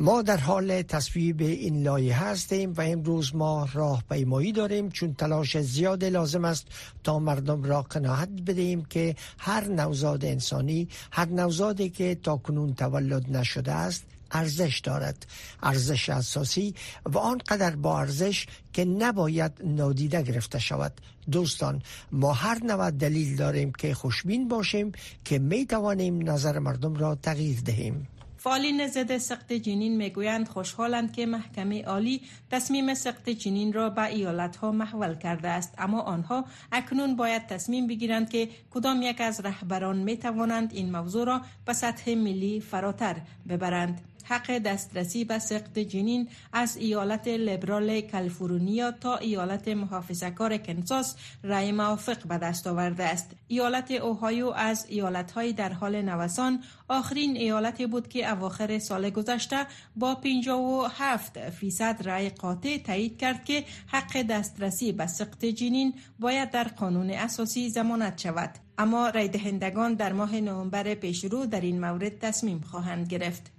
ما 0.00 0.22
در 0.22 0.36
حال 0.36 0.82
تصویب 0.82 1.40
این 1.40 1.82
لایه 1.82 2.24
هستیم 2.24 2.72
و 2.72 2.80
امروز 2.80 3.34
ما 3.34 3.68
راه 3.72 4.04
پیمایی 4.10 4.52
داریم 4.52 4.90
چون 4.90 5.14
تلاش 5.14 5.58
زیاد 5.58 6.04
لازم 6.04 6.44
است 6.44 6.66
تا 7.04 7.18
مردم 7.18 7.62
را 7.62 7.82
قناعت 7.82 8.28
بدهیم 8.28 8.84
که 8.84 9.16
هر 9.38 9.64
نوزاد 9.68 10.24
انسانی 10.24 10.88
هر 11.12 11.28
نوزادی 11.28 11.90
که 11.90 12.14
تا 12.14 12.36
کنون 12.36 12.74
تولد 12.74 13.36
نشده 13.36 13.72
است 13.72 14.04
ارزش 14.30 14.80
دارد 14.84 15.26
ارزش 15.62 16.08
اساسی 16.08 16.74
و 17.04 17.18
آنقدر 17.18 17.76
با 17.76 18.00
ارزش 18.00 18.46
که 18.72 18.84
نباید 18.84 19.52
نادیده 19.64 20.22
گرفته 20.22 20.58
شود. 20.58 20.92
دوستان 21.30 21.82
ما 22.12 22.32
هر 22.32 22.64
نوع 22.64 22.90
دلیل 22.90 23.36
داریم 23.36 23.72
که 23.72 23.94
خوشبین 23.94 24.48
باشیم 24.48 24.92
که 25.24 25.38
می 25.38 25.66
توانیم 25.66 26.30
نظر 26.30 26.58
مردم 26.58 26.94
را 26.94 27.14
تغییر 27.14 27.60
دهیم. 27.60 28.08
فعالین 28.38 28.86
ضد 28.86 29.18
سقط 29.18 29.52
جنین 29.52 29.96
می‌گویند 29.96 30.48
خوشحالند 30.48 31.12
که 31.12 31.26
محکمه 31.26 31.84
عالی 31.84 32.20
تصمیم 32.50 32.94
سقط 32.94 33.28
جنین 33.28 33.72
را 33.72 33.90
به 33.90 34.04
ایالت 34.04 34.56
ها 34.56 34.72
محول 34.72 35.14
کرده 35.14 35.48
است. 35.48 35.74
اما 35.78 36.00
آنها 36.00 36.44
اکنون 36.72 37.16
باید 37.16 37.46
تصمیم 37.46 37.86
بگیرند 37.86 38.30
که 38.30 38.48
کدام 38.70 39.02
یک 39.02 39.20
از 39.20 39.40
رهبران 39.40 39.96
می 39.96 40.16
توانند 40.16 40.74
این 40.74 40.92
موضوع 40.92 41.26
را 41.26 41.40
به 41.66 41.72
سطح 41.72 42.14
ملی 42.14 42.60
فراتر 42.60 43.16
ببرند. 43.48 44.07
حق 44.28 44.58
دسترسی 44.58 45.24
به 45.24 45.38
سقط 45.38 45.78
جنین 45.78 46.28
از 46.52 46.76
ایالت 46.76 47.28
لیبرال 47.28 48.00
کالیفرنیا 48.00 48.90
تا 48.92 49.16
ایالت 49.16 49.68
محافظه‌کار 49.68 50.56
کنساس 50.56 51.16
رای 51.42 51.72
موافق 51.72 52.26
به 52.26 52.38
دست 52.38 52.66
آورده 52.66 53.04
است. 53.04 53.30
ایالت 53.48 53.90
اوهایو 53.90 54.46
از 54.46 54.86
ایالت‌های 54.88 55.52
در 55.52 55.72
حال 55.72 56.02
نوسان 56.02 56.62
آخرین 56.88 57.36
ایالتی 57.36 57.86
بود 57.86 58.08
که 58.08 58.32
اواخر 58.32 58.78
سال 58.78 59.10
گذشته 59.10 59.66
با 59.96 60.14
57 60.14 61.50
فیصد 61.50 62.02
رای 62.04 62.28
قاطع 62.28 62.78
تایید 62.78 63.18
کرد 63.18 63.44
که 63.44 63.64
حق 63.86 64.22
دسترسی 64.22 64.92
به 64.92 65.06
سقط 65.06 65.44
جنین 65.44 65.94
باید 66.18 66.50
در 66.50 66.64
قانون 66.64 67.10
اساسی 67.10 67.70
زمانت 67.70 68.20
شود. 68.20 68.50
اما 68.78 69.08
رای 69.08 69.28
دهندگان 69.28 69.94
در 69.94 70.12
ماه 70.12 70.40
نوامبر 70.40 70.94
پیشرو 70.94 71.46
در 71.46 71.60
این 71.60 71.80
مورد 71.80 72.18
تصمیم 72.18 72.60
خواهند 72.60 73.08
گرفت. 73.08 73.57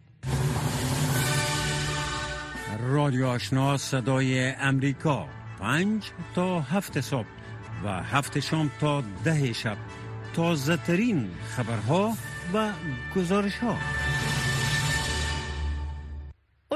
رادیو 2.81 3.27
آشنا 3.27 3.77
صدای 3.77 4.51
امریکا. 4.51 5.27
پنج 5.59 6.03
تا 6.35 6.61
هفت 6.61 7.01
صبح 7.01 7.25
و 7.83 8.03
هفت 8.03 8.39
شام 8.39 8.71
تا 8.79 9.03
ده 9.23 9.53
شب. 9.53 9.77
تازه 10.33 10.77
ترین 10.77 11.29
خبرها 11.49 12.13
و 12.53 12.69
گزارش 13.15 13.57
ها 13.57 13.75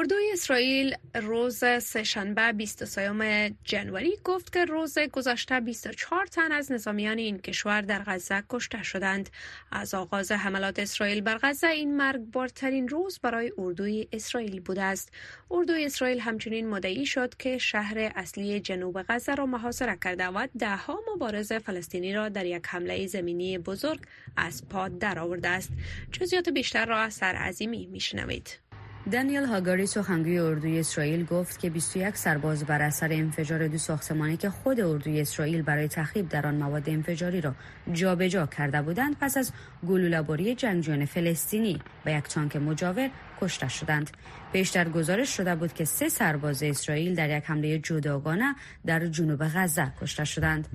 اردوی 0.04 0.30
اسرائیل 0.34 0.96
روز 1.16 1.64
سهشنبه 1.82 2.52
23 2.52 3.54
جنوری 3.64 4.18
گفت 4.24 4.54
که 4.54 4.66
روز 4.66 5.00
گذشته 5.00 5.60
24 5.60 6.26
تن 6.26 6.52
از 6.52 6.72
نظامیان 6.72 7.18
این 7.18 7.40
کشور 7.40 7.82
در 7.82 8.04
غزه 8.04 8.44
کشته 8.50 8.84
شدند. 8.84 9.30
از 9.72 9.94
آغاز 9.94 10.32
حملات 10.32 10.80
اسرائیل 10.80 11.22
بر 11.22 11.38
غزه 11.44 11.68
این 11.68 11.98
مرگبارترین 11.98 12.88
روز 12.88 13.20
برای 13.20 13.52
اردوی 13.58 14.08
اسرائیل 14.12 14.60
بوده 14.60 14.84
است. 14.84 15.12
اردوی 15.52 15.86
اسرائیل 15.86 16.20
همچنین 16.20 16.70
مدعی 16.70 17.06
شد 17.06 17.38
که 17.38 17.58
شهر 17.58 18.12
اصلی 18.16 18.60
جنوب 18.60 19.02
غزه 19.10 19.36
را 19.36 19.46
محاصره 19.46 19.98
کرده 20.04 20.28
و 20.28 20.48
دهها 20.60 21.00
مبارز 21.16 21.54
فلسطینی 21.54 22.14
را 22.14 22.30
در 22.30 22.46
یک 22.46 22.64
حمله 22.68 23.08
زمینی 23.08 23.58
بزرگ 23.58 24.00
از 24.38 24.70
پا 24.70 24.88
درآورده 24.88 25.50
است. 25.50 25.70
جزئیات 26.12 26.50
بیشتر 26.50 26.86
را 26.86 26.98
از 26.98 27.14
سرعظیمی 27.14 27.86
میشنوید. 27.86 28.63
دانیل 29.12 29.46
هاگاری 29.46 29.86
سخنگوی 29.86 30.40
اردوی 30.40 30.80
اسرائیل 30.80 31.26
گفت 31.26 31.60
که 31.60 31.70
21 31.70 32.18
سرباز 32.18 32.66
بر 32.66 32.82
اثر 32.82 33.14
انفجار 33.14 33.68
دو 33.68 33.78
ساختمانی 33.78 34.38
که 34.38 34.50
خود 34.50 34.80
اردوی 34.80 35.22
اسرائیل 35.22 35.62
برای 35.62 35.88
تخریب 35.88 36.30
در 36.30 36.48
آن 36.48 36.56
مواد 36.56 36.90
انفجاری 36.90 37.42
را 37.42 37.56
جابجا 37.94 38.28
جا 38.28 38.46
کرده 38.46 38.82
بودند 38.82 39.16
پس 39.22 39.38
از 39.38 39.52
گلوله‌باری 39.88 40.56
جنگجویان 40.56 41.06
فلسطینی 41.06 41.80
و 42.06 42.12
یک 42.12 42.24
تانک 42.24 42.56
مجاور 42.56 43.10
کشته 43.42 43.68
شدند. 43.68 44.12
پیشتر 44.54 44.90
گزارش 44.90 45.38
شده 45.38 45.56
بود 45.56 45.74
که 45.74 45.86
سه 45.86 46.10
سرباز 46.10 46.64
اسرائیل 46.64 47.16
در 47.16 47.38
یک 47.38 47.44
حمله 47.46 47.80
جداگانه 47.80 48.56
در 48.86 49.06
جنوب 49.06 49.44
غزه 49.44 49.94
کشته 50.02 50.26
شدند. 50.26 50.68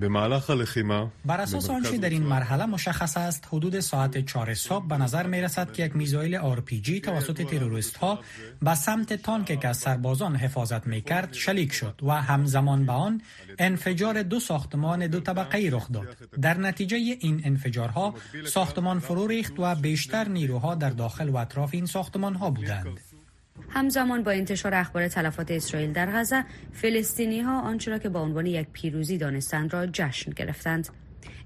بر 1.25 1.41
اساس 1.41 1.69
آنچه 1.69 1.97
در 1.97 2.09
این 2.09 2.23
مرحله 2.23 2.65
مشخص 2.65 3.17
است 3.17 3.47
حدود 3.51 3.79
ساعت 3.79 4.25
4 4.25 4.53
صبح 4.53 4.87
به 4.87 4.97
نظر 4.97 5.27
می 5.27 5.41
رسد 5.41 5.71
که 5.73 5.85
یک 5.85 5.95
missile 5.95 6.35
آرپیجی 6.35 7.01
توسط 7.01 7.41
تروریست 7.41 7.97
ها 7.97 8.19
به 8.61 8.75
سمت 8.75 9.13
تانک 9.13 9.59
که 9.59 9.67
از 9.67 9.77
سربازان 9.77 10.35
حفاظت 10.35 10.87
می 10.87 11.01
کرد 11.01 11.33
شلیک 11.33 11.73
شد 11.73 11.99
و 12.03 12.11
همزمان 12.11 12.85
به 12.85 12.91
آن 12.91 13.21
انفجار 13.59 14.23
دو 14.23 14.39
ساختمان 14.39 15.07
دو 15.07 15.19
طبقه 15.19 15.69
رخ 15.71 15.91
داد. 15.91 16.17
در 16.41 16.57
نتیجه 16.57 16.97
این 16.97 17.41
انفجارها 17.45 18.13
ساختمان 18.45 18.99
فرو 18.99 19.27
ریخت 19.27 19.53
و 19.57 19.75
بیشتر 19.75 20.27
نیروها 20.27 20.75
در 20.75 20.89
داخل 20.89 21.29
و 21.29 21.35
اطراف 21.35 21.69
این 21.73 21.85
ساختمان 21.85 22.35
ها 22.35 22.49
بودند. 22.49 22.99
همزمان 23.69 24.23
با 24.23 24.31
انتشار 24.31 24.75
اخبار 24.75 25.07
تلفات 25.07 25.51
اسرائیل 25.51 25.93
در 25.93 26.11
غزه 26.11 26.43
فلسطینی 26.73 27.41
ها 27.41 27.61
آنچه 27.61 27.91
را 27.91 27.97
که 27.97 28.09
با 28.09 28.21
عنوان 28.21 28.45
یک 28.45 28.67
پیروزی 28.73 29.17
دانستند 29.17 29.73
را 29.73 29.87
جشن 29.87 30.31
گرفتند. 30.31 30.89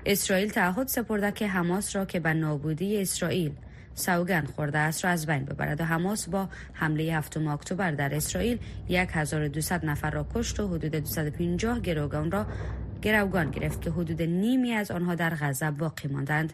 اسرائیل 0.06 0.50
تعهد 0.50 0.88
سپرده 0.88 1.32
که 1.32 1.48
حماس 1.48 1.96
را 1.96 2.06
که 2.06 2.20
به 2.20 2.34
نابودی 2.34 3.02
اسرائیل 3.02 3.52
سوگند 3.96 4.48
خورده 4.48 4.78
است 4.78 5.06
را 5.06 5.12
از 5.12 5.26
بین 5.26 5.46
ببرد 5.46 5.82
و 5.82 5.84
حماس 5.84 6.30
با 6.30 6.50
حمله 6.74 7.04
هفتم 7.04 7.48
اکتبر 7.48 7.92
در 7.92 8.16
اسرائیل 8.16 8.60
1200 8.90 9.84
نفر 9.84 10.10
را 10.10 10.28
کشت 10.36 10.60
و 10.60 10.68
حدود 10.68 10.96
250 10.96 11.80
گروگان 11.80 12.32
را 12.32 12.46
گروگان 13.02 13.52
گرفت 13.52 13.82
که 13.82 13.92
حدود 13.92 14.22
نیمی 14.22 14.72
از 14.72 14.92
آنها 14.92 15.16
در 15.16 15.36
غزه 15.36 15.72
باقی 15.72 16.08
ماندند. 16.08 16.54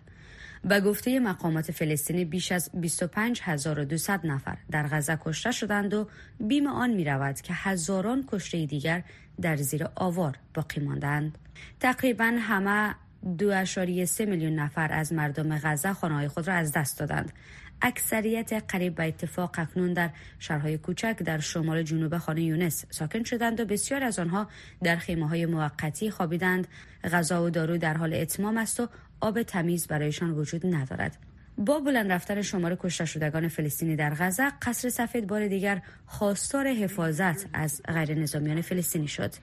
به 0.63 0.81
گفته 0.81 1.19
مقامات 1.19 1.71
فلسطینی 1.71 2.25
بیش 2.25 2.51
از 2.51 2.69
25200 2.73 4.09
نفر 4.09 4.57
در 4.71 4.87
غزه 4.87 5.17
کشته 5.21 5.51
شدند 5.51 5.93
و 5.93 6.07
بیم 6.39 6.67
آن 6.67 6.89
می 6.89 7.05
رود 7.05 7.41
که 7.41 7.53
هزاران 7.53 8.25
کشته 8.27 8.65
دیگر 8.65 9.03
در 9.41 9.55
زیر 9.55 9.87
آوار 9.95 10.35
باقی 10.53 10.81
ماندند. 10.81 11.37
تقریبا 11.79 12.37
همه 12.39 12.95
دو 13.37 13.65
سه 14.05 14.25
میلیون 14.25 14.55
نفر 14.55 14.93
از 14.93 15.13
مردم 15.13 15.57
غزه 15.57 15.93
خانه 15.93 16.27
خود 16.27 16.47
را 16.47 16.53
از 16.53 16.71
دست 16.71 16.99
دادند. 16.99 17.33
اکثریت 17.81 18.53
قریب 18.67 18.95
به 18.95 19.07
اتفاق 19.07 19.55
اکنون 19.57 19.93
در 19.93 20.09
شهرهای 20.39 20.77
کوچک 20.77 21.17
در 21.25 21.39
شمال 21.39 21.83
جنوب 21.83 22.17
خانه 22.17 22.41
یونس 22.41 22.85
ساکن 22.89 23.23
شدند 23.23 23.59
و 23.59 23.65
بسیار 23.65 24.03
از 24.03 24.19
آنها 24.19 24.47
در 24.83 24.95
خیمه 24.95 25.27
های 25.27 25.45
موقتی 25.45 26.11
خوابیدند. 26.11 26.67
غذا 27.03 27.43
و 27.43 27.49
دارو 27.49 27.77
در 27.77 27.97
حال 27.97 28.13
اتمام 28.13 28.57
است 28.57 28.79
و 28.79 28.87
آب 29.19 29.43
تمیز 29.43 29.87
برایشان 29.87 30.31
وجود 30.31 30.75
ندارد. 30.75 31.17
با 31.57 31.79
بلند 31.79 32.11
رفتن 32.11 32.41
شمار 32.41 32.77
کشته 32.79 33.05
شدگان 33.05 33.47
فلسطینی 33.47 33.95
در 33.95 34.13
غزه 34.13 34.49
قصر 34.61 34.89
سفید 34.89 35.27
بار 35.27 35.47
دیگر 35.47 35.81
خواستار 36.05 36.67
حفاظت 36.67 37.45
از 37.53 37.81
غیر 37.87 38.13
نظامیان 38.13 38.61
فلسطینی 38.61 39.07
شد. 39.07 39.33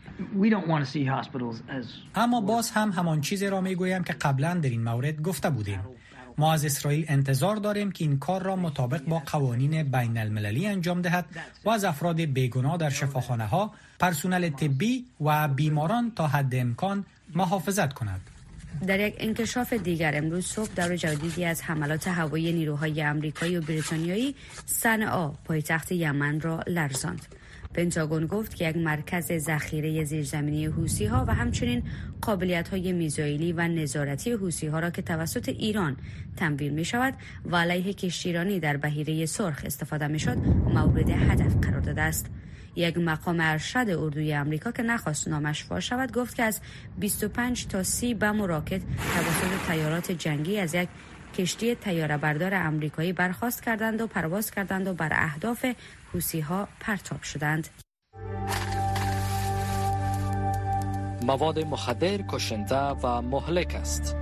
اما 2.15 2.41
باز 2.41 2.71
هم 2.71 2.91
همان 2.91 3.21
چیزی 3.21 3.47
را 3.47 3.61
می 3.61 3.75
گویم 3.75 4.05
که 4.05 4.13
قبلا 4.13 4.55
در 4.55 4.71
این 4.71 4.85
مورد 4.85 5.23
گفته 5.23 5.51
بودیم. 5.51 5.81
ما 6.39 6.53
از 6.53 6.65
اسرائیل 6.65 7.05
انتظار 7.09 7.57
داریم 7.57 7.93
که 7.93 8.05
این 8.05 8.19
کار 8.19 8.43
را 8.43 8.57
مطابق 8.57 9.03
با 9.03 9.19
قوانین 9.19 9.83
بین 9.83 10.19
المللی 10.19 10.67
انجام 10.67 11.03
دهد 11.03 11.27
و 11.65 11.71
از 11.71 11.85
افراد 11.85 12.21
بیگناه 12.21 12.77
در 12.77 12.91
شفاخانه 12.91 13.47
ها، 13.47 13.73
پرسونل 13.99 14.51
طبی 14.51 15.05
و 15.21 15.49
بیماران 15.49 16.13
تا 16.17 16.27
حد 16.27 16.55
امکان 16.55 17.05
محافظت 17.35 17.93
کند. 17.93 18.21
در 18.87 19.01
یک 19.01 19.15
انکشاف 19.19 19.73
دیگر 19.73 20.17
امروز 20.17 20.47
صبح 20.47 20.69
دور 20.77 20.97
جدیدی 20.97 21.45
از 21.45 21.63
حملات 21.63 22.09
هوایی 22.09 22.53
نیروهای 22.53 23.03
امریکایی 23.03 23.57
و 23.57 23.61
بریتانیایی 23.61 24.35
صنعا 24.67 25.29
پایتخت 25.29 25.93
یمن 25.93 26.41
را 26.41 26.61
لرزاند. 26.67 27.36
پنتاگون 27.77 28.27
گفت 28.27 28.55
که 28.55 28.69
یک 28.69 28.77
مرکز 28.77 29.33
ذخیره 29.33 30.05
زیرزمینی 30.05 30.67
حوسی 30.67 31.07
ها 31.07 31.25
و 31.29 31.35
همچنین 31.35 31.83
قابلیت 32.21 32.69
های 32.69 32.93
میزایلی 32.93 33.53
و 33.53 33.69
نظارتی 33.69 34.33
حوسی 34.33 34.67
ها 34.67 34.79
را 34.79 34.91
که 34.91 35.03
توسط 35.03 35.49
ایران 35.49 35.97
تمویل 36.37 36.73
می 36.73 36.85
شود 36.85 37.15
و 37.45 37.57
علیه 37.57 37.93
کشتیرانی 37.93 38.61
در 38.61 38.77
بهیره 38.77 39.27
سرخ 39.27 39.63
استفاده 39.65 40.07
می 40.07 40.19
شد 40.19 40.37
مورد 40.75 41.11
هدف 41.11 41.57
قرار 41.57 41.81
داده 41.81 42.03
است. 42.03 42.31
یک 42.77 42.99
مقام 42.99 43.41
ارشد 43.41 43.87
اردوی 43.91 44.33
امریکا 44.33 44.73
که 44.73 44.83
نخواست 44.83 45.29
نامش 45.29 45.65
فاش 45.65 45.89
شود 45.89 46.13
گفت 46.13 46.35
که 46.35 46.43
از 46.43 46.61
25 46.99 47.67
تا 47.67 47.83
30 47.83 48.15
بم 48.15 48.41
و 48.41 48.47
راکت 48.47 48.81
توسط 48.81 49.69
تیارات 49.69 50.13
جنگی 50.13 50.59
از 50.59 50.75
یک 50.75 50.89
کشتی 51.39 51.75
تیاره 51.75 52.17
بردار 52.17 52.55
امریکایی 52.55 53.13
برخواست 53.13 53.63
کردند 53.63 54.01
و 54.01 54.07
پرواز 54.07 54.51
کردند 54.51 54.89
و 54.89 54.95
بر 54.95 55.13
اهداف 55.13 55.67
حوسی 56.17 56.41
ها 56.41 56.69
پرتاب 56.81 57.23
شدند. 57.23 57.69
مواد 61.23 61.59
مخدر 61.59 62.19
کشنده 62.29 62.77
و 62.77 63.23
مهلک 63.23 63.75
است. 63.75 64.17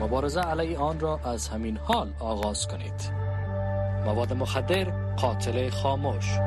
مبارزه 0.00 0.40
علیه 0.40 0.78
آن 0.78 1.00
را 1.00 1.20
از 1.24 1.48
همین 1.48 1.76
حال 1.76 2.12
آغاز 2.18 2.68
کنید. 2.68 3.12
مواد 4.04 4.32
مخدر 4.32 4.84
قاتل 5.16 5.70
خاموش 5.70 6.38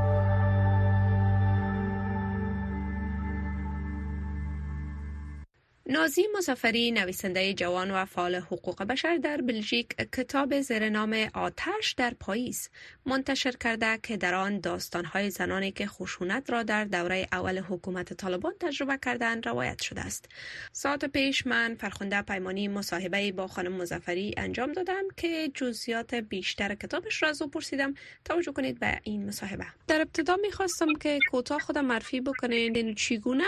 نازی 5.86 6.28
مسافری 6.38 6.92
نویسنده 6.92 7.54
جوان 7.54 7.92
و 7.92 8.06
فعال 8.06 8.36
حقوق 8.36 8.84
بشر 8.84 9.18
در 9.18 9.38
بلژیک 9.38 9.88
کتاب 9.88 10.62
زیر 10.62 10.90
نام 10.90 11.28
آتش 11.34 11.94
در 11.98 12.14
پاییز 12.20 12.70
منتشر 13.06 13.52
کرده 13.52 14.00
که 14.04 14.18
در 14.18 14.34
آن 14.34 14.60
داستانهای 14.60 15.30
زنانی 15.30 15.72
که 15.72 15.88
خشونت 15.88 16.50
را 16.50 16.64
در 16.64 16.86
دوره 16.86 17.28
اول 17.32 17.60
حکومت 17.60 18.14
طالبان 18.14 18.54
تجربه 18.60 19.00
کردند 19.06 19.48
روایت 19.48 19.82
شده 19.82 20.02
است. 20.02 20.30
ساعت 20.72 21.06
پیش 21.06 21.48
من 21.48 21.76
فرخنده 21.76 22.22
پیمانی 22.22 22.68
مصاحبه 22.68 23.32
با 23.32 23.48
خانم 23.48 23.72
مزفری 23.72 24.34
انجام 24.38 24.74
دادم 24.74 25.04
که 25.18 25.52
جزئیات 25.54 26.16
بیشتر 26.16 26.76
کتابش 26.76 27.24
را 27.24 27.30
از 27.30 27.42
او 27.42 27.48
پرسیدم 27.48 27.94
توجه 28.26 28.52
کنید 28.52 28.80
به 28.80 29.00
این 29.04 29.26
مصاحبه. 29.26 29.66
در 29.88 30.02
ابتدا 30.02 30.36
می‌خواستم 30.36 30.94
که 30.94 31.20
کوتاه 31.32 31.60
خودم 31.60 31.86
معرفی 31.86 32.22
بکنید 32.22 32.96
چگونه 32.96 33.44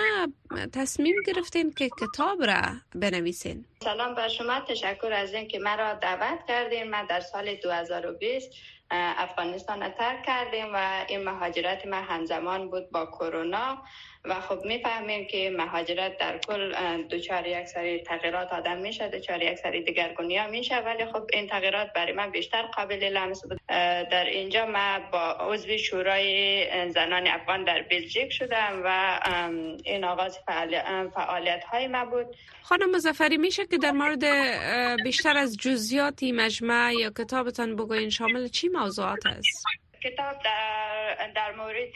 تصمیم 0.74 1.15
گرفتین 1.25 1.72
که 1.72 1.89
کتاب 2.00 2.25
کتاب 2.25 2.44
را 2.44 2.62
بنویسین. 2.96 3.65
سلام 3.84 4.15
بر 4.15 4.27
شما. 4.27 4.60
تشکر 4.60 5.13
از 5.13 5.34
اینکه 5.34 5.60
مرا 5.60 5.94
دعوت 5.94 6.39
کردین. 6.48 6.84
من 6.84 7.05
در 7.05 7.20
سال 7.20 7.55
2020 7.55 8.51
افغانستان 8.92 9.89
ترک 9.89 10.24
کردیم 10.25 10.65
و 10.74 11.06
این 11.08 11.24
مهاجرت 11.24 11.86
من 11.86 12.04
همزمان 12.04 12.70
بود 12.70 12.92
با 12.92 13.06
کرونا. 13.06 13.77
و 14.25 14.34
خب 14.34 14.65
می‌فهمیم 14.65 15.27
که 15.27 15.50
مهاجرت 15.58 16.18
در 16.18 16.38
کل 16.38 16.74
دوچار 17.10 17.48
یک 17.48 17.65
سری 17.65 18.00
تغییرات 18.00 18.54
آدم 18.54 18.77
میشه 18.77 19.08
دوچار 19.08 19.44
یک 19.44 19.58
سری 19.58 19.84
دیگرگونی 19.84 20.38
ها 20.38 20.48
میشه 20.48 20.75
ولی 20.77 21.06
خب 21.06 21.24
این 21.34 21.48
تغییرات 21.48 21.94
برای 21.96 22.13
من 22.13 22.32
بیشتر 22.32 22.62
قابل 22.62 23.04
لمس 23.04 23.44
بود. 23.48 23.60
در 24.12 24.25
اینجا 24.25 24.65
من 24.65 25.01
با 25.12 25.32
عضو 25.32 25.77
شورای 25.77 26.89
زنان 26.89 27.27
افغان 27.27 27.63
در 27.63 27.82
بلژیک 27.82 28.32
شدم 28.32 28.82
و 28.86 29.20
این 29.83 30.03
آغاز 30.03 30.40
فعالیت 31.16 31.64
های 31.64 31.88
ما 31.88 32.05
بود. 32.05 32.36
خانم 32.62 32.92
مزفری 32.96 33.38
میشه 33.38 33.66
که 33.66 33.77
در 33.77 33.92
مورد 33.92 34.25
بیشتر 35.03 35.38
از 35.38 35.57
جزیاتی 35.57 36.31
مجمع 36.31 36.94
یا 37.00 37.09
کتابتان 37.09 37.75
بگوین 37.75 38.09
شامل 38.09 38.48
چی 38.48 38.70
موضوعات 38.85 39.25
است 39.25 39.65
کتاب 40.03 40.43
در, 40.43 41.31
در 41.35 41.51
مورد 41.55 41.93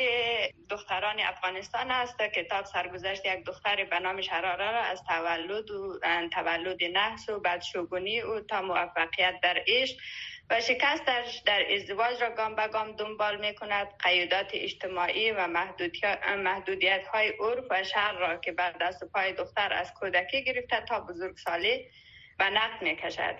دختران 0.69 1.19
افغانستان 1.19 1.91
است. 1.91 2.21
کتاب 2.21 2.65
سرگذشت 2.65 3.25
یک 3.25 3.45
دختر 3.45 3.85
به 3.85 3.99
نام 3.99 4.21
شراره 4.21 4.71
را 4.71 4.81
از 4.81 5.03
تولد 5.03 5.71
و 5.71 5.99
تولد 6.33 6.83
نحس 6.83 7.29
و 7.29 7.39
بعد 7.39 7.61
شگونی 7.61 8.19
او 8.19 8.39
تا 8.39 8.61
موفقیت 8.61 9.33
در 9.43 9.63
عشق 9.67 9.97
و 10.49 10.61
شکستش 10.61 11.41
در 11.45 11.63
ازدواج 11.75 12.21
را 12.21 12.29
گام 12.29 12.55
به 12.55 12.67
گام 12.67 12.91
دنبال 12.91 13.39
می 13.39 13.55
کند 13.55 13.87
قیودات 13.99 14.49
اجتماعی 14.53 15.31
و 15.31 15.47
محدودیت 16.37 17.07
های 17.13 17.29
عرف 17.39 17.63
و 17.69 17.83
شهر 17.83 18.13
را 18.19 18.37
که 18.37 18.51
بر 18.51 18.71
دست 18.81 19.03
پای 19.03 19.33
دختر 19.33 19.73
از 19.73 19.93
کودکی 19.93 20.43
گرفته 20.43 20.85
تا 20.87 20.99
بزرگسالی 20.99 21.85
و 22.39 22.49
نقد 22.49 22.81
می 22.81 22.97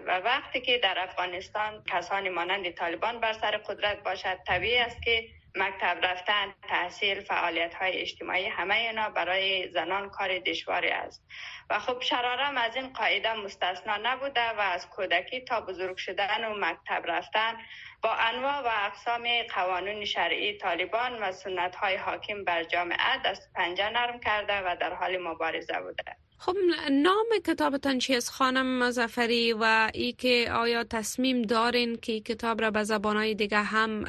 و 0.07 0.19
وقتی 0.19 0.61
که 0.61 0.77
در 0.77 0.99
افغانستان 0.99 1.83
کسانی 1.91 2.29
مانند 2.29 2.69
طالبان 2.69 3.19
بر 3.19 3.33
سر 3.33 3.57
قدرت 3.57 4.03
باشد 4.03 4.37
طبیعی 4.47 4.77
است 4.77 5.03
که 5.03 5.29
مکتب 5.55 5.97
رفتن 6.05 6.53
تحصیل 6.69 7.21
فعالیت 7.21 7.73
های 7.73 8.01
اجتماعی 8.01 8.45
همه 8.45 8.75
اینا 8.75 9.09
برای 9.09 9.69
زنان 9.69 10.09
کار 10.09 10.39
دشواری 10.39 10.89
است. 10.89 11.23
و 11.69 11.79
خب 11.79 12.01
شرارم 12.01 12.57
از 12.57 12.75
این 12.75 12.93
قاعده 12.93 13.33
مستثنا 13.33 13.97
نبوده 14.03 14.49
و 14.49 14.59
از 14.59 14.89
کودکی 14.89 15.41
تا 15.41 15.61
بزرگ 15.61 15.97
شدن 15.97 16.45
و 16.45 16.55
مکتب 16.57 17.03
رفتن 17.05 17.57
با 18.01 18.13
انواع 18.13 18.59
و 18.61 18.69
اقسام 18.85 19.27
قوانون 19.55 20.05
شرعی 20.05 20.57
طالبان 20.57 21.23
و 21.23 21.31
سنت 21.31 21.75
های 21.75 21.95
حاکم 21.95 22.43
بر 22.43 22.63
جامعه 22.63 23.17
دست 23.25 23.53
پنجه 23.55 23.89
نرم 23.89 24.19
کرده 24.19 24.59
و 24.59 24.75
در 24.79 24.93
حال 24.93 25.17
مبارزه 25.17 25.81
بوده. 25.81 26.15
خب 26.41 26.55
نام 26.91 27.25
کتابتان 27.45 27.99
چیست 27.99 28.29
خانم 28.29 28.79
مزفری 28.83 29.53
و 29.53 29.91
ای 29.93 30.13
که 30.13 30.51
آیا 30.51 30.83
تصمیم 30.83 31.41
دارین 31.41 31.95
که 31.95 32.19
کتاب 32.19 32.61
را 32.61 32.71
به 32.71 32.83
زبانهای 32.83 33.35
دیگه 33.35 33.57
هم 33.57 34.03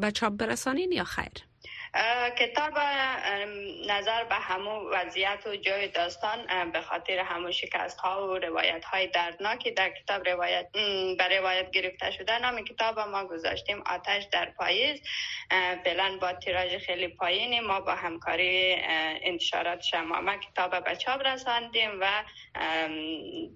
به 0.00 0.12
چاپ 0.12 0.32
برسانین 0.32 0.92
یا 0.92 1.04
خیر؟ 1.04 1.49
کتاب 2.38 2.78
نظر 3.86 4.24
به 4.24 4.34
همو 4.34 4.90
وضعیت 4.90 5.46
و 5.46 5.56
جای 5.56 5.88
داستان 5.88 6.70
به 6.72 6.80
خاطر 6.80 7.18
همو 7.18 7.52
شکست 7.52 7.98
ها 7.98 8.28
و 8.28 8.38
روایت 8.38 8.84
های 8.84 9.06
دردناکی 9.06 9.70
در 9.70 9.90
کتاب 9.90 10.28
روایت 10.28 10.68
به 11.18 11.38
روایت 11.38 11.70
گرفته 11.70 12.10
شده. 12.10 12.38
نام 12.38 12.64
کتاب 12.64 12.98
ما 13.00 13.24
گذاشتیم 13.24 13.82
آتش 13.86 14.24
در 14.32 14.50
پاییز. 14.50 15.00
فعلا 15.84 16.18
با 16.20 16.32
تیراژ 16.32 16.76
خیلی 16.76 17.08
پایینی 17.08 17.60
ما 17.60 17.80
با 17.80 17.94
همکاری 17.94 18.76
انتشارات 19.22 19.82
شما 19.82 20.20
ما 20.20 20.36
کتاب 20.36 20.84
به 20.84 20.96
چاپ 20.96 21.26
رساندیم 21.26 21.90
و 22.00 22.24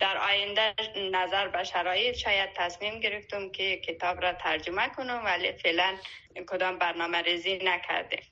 در 0.00 0.16
آینده 0.18 0.74
نظر 1.12 1.48
به 1.48 1.64
شرایط 1.64 2.16
شاید 2.16 2.52
تصمیم 2.56 3.00
گرفتم 3.00 3.50
که 3.50 3.76
کتاب 3.76 4.22
را 4.22 4.32
ترجمه 4.32 4.88
کنم 4.88 5.22
ولی 5.24 5.52
فعلا 5.52 5.96
کدام 6.42 6.78
برنامه 6.78 7.22
ریزی 7.22 7.58
نکرده. 7.64 8.22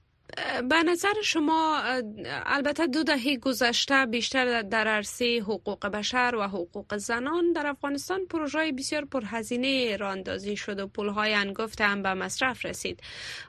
به 0.69 0.83
نظر 0.83 1.15
شما 1.25 1.83
البته 2.27 2.87
دو 2.87 3.03
دهه 3.03 3.37
گذشته 3.37 4.07
بیشتر 4.07 4.63
در 4.63 4.89
عرصه 4.89 5.41
حقوق 5.41 5.87
بشر 5.87 6.35
و 6.39 6.43
حقوق 6.43 6.97
زنان 6.97 7.53
در 7.53 7.67
افغانستان 7.67 8.27
پروژه 8.27 8.73
بسیار 8.73 9.05
پرهزینه 9.05 9.97
راندازی 9.97 10.57
شد 10.57 10.81
و 10.81 10.87
پولهای 10.87 11.35
انگفت 11.35 11.81
هم 11.81 12.03
به 12.03 12.15
مصرف 12.15 12.65
رسید. 12.65 13.01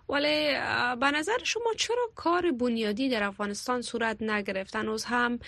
ولی 0.10 0.54
به 1.00 1.12
نظر 1.12 1.38
شما 1.44 1.74
چرا 1.78 2.10
کار 2.16 2.52
بنیادی 2.52 3.10
در 3.10 3.24
افغانستان 3.24 3.82
صورت 3.82 4.22
نگرفتن 4.22 4.90
از 4.90 5.06
هم 5.06 5.40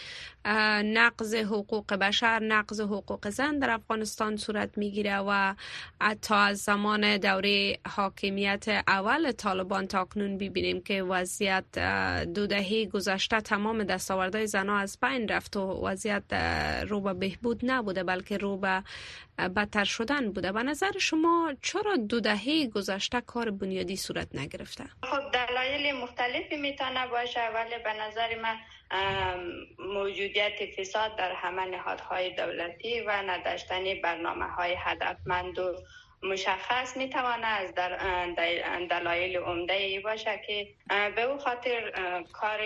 نقض 0.86 1.36
حقوق 1.36 1.94
بشر 1.94 2.40
نقض 2.40 2.82
حقوق 2.82 3.30
زن 3.30 3.60
در 3.60 3.70
افغانستان 3.70 4.38
صورت 4.38 4.78
می‌گیره 4.78 5.18
و 5.18 5.54
تا 6.22 6.38
از 6.38 6.58
زمان 6.58 7.18
دوره 7.18 7.80
حاکمیت 7.88 8.84
اول 8.88 9.32
طالبان 9.32 9.88
تا 9.88 10.06
کنون 10.06 10.38
ببینیم 10.38 10.82
که 10.82 11.04
وضعیت 11.26 11.80
دو 12.34 12.48
دهه 12.48 12.86
گذشته 12.86 13.42
تمام 13.42 13.84
دستاوردهای 13.84 14.48
زنها 14.48 14.78
از 14.78 14.98
بین 15.02 15.28
رفت 15.28 15.58
و 15.58 15.88
وضعیت 15.88 16.34
رو 16.88 17.02
به 17.02 17.14
بهبود 17.14 17.60
نبوده 17.64 18.04
بلکه 18.04 18.38
رو 18.38 18.58
به 18.58 18.84
بدتر 19.38 19.84
شدن 19.84 20.32
بوده. 20.32 20.52
به 20.52 20.64
نظر 20.64 20.92
شما 20.98 21.54
چرا 21.62 21.96
دو 21.96 22.20
دهه 22.20 22.68
گذشته 22.68 23.22
کار 23.22 23.52
بنیادی 23.52 23.96
صورت 23.96 24.28
نگرفته؟ 24.36 24.84
خب 25.04 25.32
دلایل 25.34 25.96
مختلفی 25.96 26.58
می‌تونه 26.58 27.08
باشه. 27.08 27.40
ولی 27.56 27.84
به 27.84 27.94
نظر 27.94 28.30
من 28.42 28.58
موجودیت 29.80 30.58
فساد 30.78 31.16
در 31.18 31.32
همه 31.36 31.66
نهادهای 31.66 32.36
دولتی 32.36 33.02
و 33.02 33.12
نداشتن 33.12 33.84
برنامه 34.04 34.46
های 34.46 34.76
هدفمند 34.80 35.60
و 35.60 35.76
مشخص 36.26 36.98
می‌تواند 36.98 37.44
از 37.44 37.74
دلایل 38.90 39.38
عمده 39.38 39.74
ای 39.74 40.00
باشه 40.00 40.42
که 40.48 40.68
به 41.16 41.22
او 41.22 41.38
خاطر 41.38 41.92
کار 42.34 42.60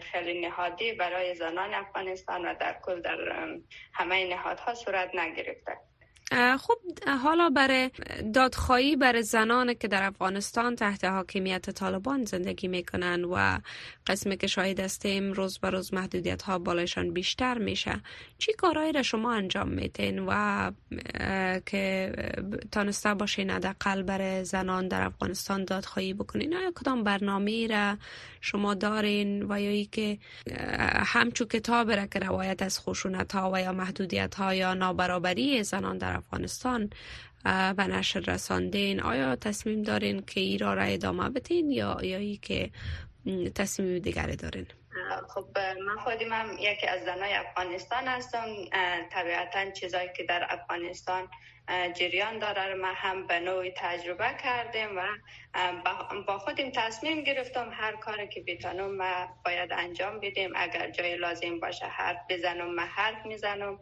خیلی 0.00 0.40
نهادی 0.40 0.92
برای 0.92 1.34
زنان 1.34 1.74
افغانستان 1.74 2.46
و 2.46 2.54
در 2.54 2.76
کل 2.82 3.00
در 3.00 3.18
همه 3.92 4.28
نهادها 4.28 4.74
صورت 4.74 5.14
نگرفته. 5.14 5.76
خب 6.32 6.78
حالا 7.22 7.50
برای 7.50 7.90
دادخواهی 8.34 8.96
برای 8.96 9.22
زنان 9.22 9.74
که 9.74 9.88
در 9.88 10.02
افغانستان 10.02 10.76
تحت 10.76 11.04
حاکمیت 11.04 11.70
طالبان 11.70 12.24
زندگی 12.24 12.68
می‌کنن 12.68 13.24
و 13.24 13.58
قسمی 14.06 14.36
که 14.36 14.46
شاهد 14.46 14.80
هستیم 14.80 15.32
روز 15.32 15.58
به 15.58 15.70
روز 15.70 15.94
محدودیت 15.94 16.42
ها 16.42 16.58
بالایشان 16.58 17.10
بیشتر 17.12 17.58
میشه 17.58 18.00
چی 18.38 18.52
کارهایی 18.52 18.92
را 18.92 19.02
شما 19.02 19.32
انجام 19.32 19.68
میتین 19.68 20.18
و 20.18 20.70
که 21.66 22.12
تانسته 22.72 23.14
باشین 23.14 23.50
حداقل 23.50 24.02
برای 24.02 24.44
زنان 24.44 24.88
در 24.88 25.02
افغانستان 25.02 25.64
دادخواهی 25.64 26.14
بکنین؟ 26.14 26.56
آیا 26.56 26.72
کدام 26.74 27.04
برنامه 27.04 27.66
را 27.66 27.96
شما 28.40 28.74
دارین 28.74 29.42
و 29.42 29.60
یا 29.60 29.70
ای 29.70 29.84
که 29.84 30.18
همچو 31.06 31.44
کتاب 31.44 31.90
را 31.90 32.06
که 32.06 32.18
روایت 32.18 32.62
از 32.62 32.80
خشونت 32.80 33.34
ها 33.34 33.50
و 33.54 33.60
یا 33.60 33.72
محدودیت 33.72 34.34
ها 34.34 34.54
یا 34.54 34.74
نابرابری 34.74 35.62
زنان 35.62 35.98
در 35.98 36.17
افغانستان. 36.18 36.90
به 37.76 37.86
نشر 37.86 38.20
رساندین 38.20 39.00
آیا 39.00 39.36
تصمیم 39.36 39.82
دارین 39.82 40.22
که 40.22 40.40
ای 40.40 40.58
را 40.58 40.72
ادامه 40.72 41.28
بتین 41.28 41.70
یا 41.70 41.98
ای 41.98 42.36
که 42.36 42.70
تصمیم 43.54 43.98
دیگری 43.98 44.36
دارین؟ 44.36 44.66
خب 45.34 45.58
من 45.58 45.96
خودم 46.04 46.32
هم 46.32 46.52
یکی 46.58 46.86
از 46.86 47.00
زنای 47.04 47.34
افغانستان 47.34 48.04
هستم. 48.06 48.46
طبیعتا 49.12 49.70
چیزایی 49.70 50.08
که 50.16 50.24
در 50.24 50.46
افغانستان 50.50 51.28
جریان 51.94 52.38
داره 52.38 52.74
ما 52.74 52.92
هم 52.94 53.26
به 53.26 53.40
نوعی 53.40 53.72
تجربه 53.76 54.34
کردیم 54.44 54.96
و 54.96 55.02
با 56.26 56.38
خودم 56.38 56.70
تصمیم 56.70 57.24
گرفتم 57.24 57.70
هر 57.72 57.96
کاری 57.96 58.28
که 58.28 58.44
بتانم 58.46 58.96
ما 58.96 59.28
باید 59.44 59.72
انجام 59.72 60.20
بدیم. 60.20 60.52
اگر 60.56 60.90
جای 60.90 61.16
لازم 61.16 61.60
باشه 61.60 61.86
حرف 61.86 62.18
بزنم 62.28 62.74
ما 62.74 62.82
حرف 62.82 63.26
می‌زنم. 63.26 63.80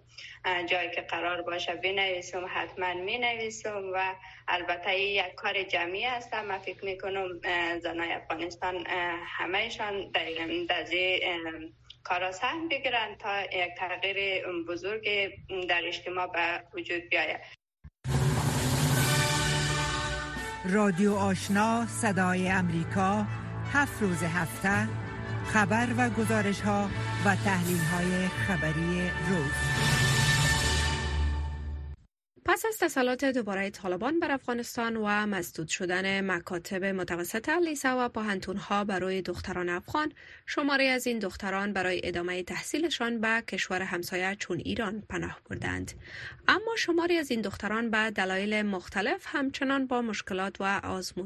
جایی 0.66 0.90
که 0.90 1.00
قرار 1.00 1.42
باشه 1.42 1.74
بنویسم 1.74 2.46
حتما 2.54 2.94
می 2.94 3.18
نویسم 3.18 3.90
و 3.94 4.14
البته 4.48 5.00
یک 5.00 5.34
کار 5.34 5.62
جمعی 5.62 6.06
است. 6.06 6.34
من 6.34 6.58
فکر 6.58 6.84
می‌کنم 6.84 7.40
زنای 7.78 8.12
افغانستان 8.12 8.86
همهشان 9.26 10.10
در 10.10 10.26
کارا 12.04 12.32
سهم 12.32 12.68
بگیرن 12.68 13.16
تا 13.18 13.42
یک 13.42 13.74
تغییر 13.78 14.46
بزرگ 14.68 15.32
در 15.68 15.86
اجتماع 15.86 16.26
به 16.26 16.62
وجود 16.74 17.08
بیاید. 17.08 17.55
رادیو 20.70 21.14
آشنا 21.14 21.86
صدای 21.86 22.48
امریکا 22.48 23.26
هفت 23.72 24.02
روز 24.02 24.22
هفته 24.22 24.88
خبر 25.52 25.88
و 25.98 26.10
گزارش 26.10 26.60
ها 26.60 26.88
و 27.24 27.36
تحلیل 27.36 27.78
های 27.78 28.28
خبری 28.28 29.10
روز. 29.28 30.05
پس 32.48 32.66
از 32.66 32.78
تسلط 32.78 33.24
دوباره 33.24 33.70
طالبان 33.70 34.20
بر 34.20 34.32
افغانستان 34.32 34.96
و 34.96 35.06
مسدود 35.06 35.68
شدن 35.68 36.30
مکاتب 36.30 36.84
متوسط 36.84 37.48
لیسه 37.48 37.90
و 37.90 38.08
ها 38.58 38.84
برای 38.84 39.22
دختران 39.22 39.68
افغان 39.68 40.12
شماره 40.46 40.84
از 40.84 41.06
این 41.06 41.18
دختران 41.18 41.72
برای 41.72 42.00
ادامه 42.04 42.42
تحصیلشان 42.42 43.20
به 43.20 43.42
کشور 43.48 43.82
همسایه 43.82 44.36
چون 44.38 44.58
ایران 44.58 45.02
پناه 45.08 45.40
بردند. 45.50 45.92
اما 46.48 46.76
شماری 46.76 47.16
از 47.18 47.30
این 47.30 47.40
دختران 47.40 47.90
به 47.90 48.10
دلایل 48.10 48.62
مختلف 48.62 49.24
همچنان 49.26 49.86
با 49.86 50.02
مشکلات 50.02 50.56
و 50.60 50.80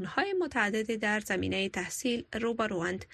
های 0.07 0.33
متعددی 0.41 0.97
در 0.97 1.21
زمینه 1.21 1.69
تحصیل 1.69 2.25
روبروند. 2.41 3.05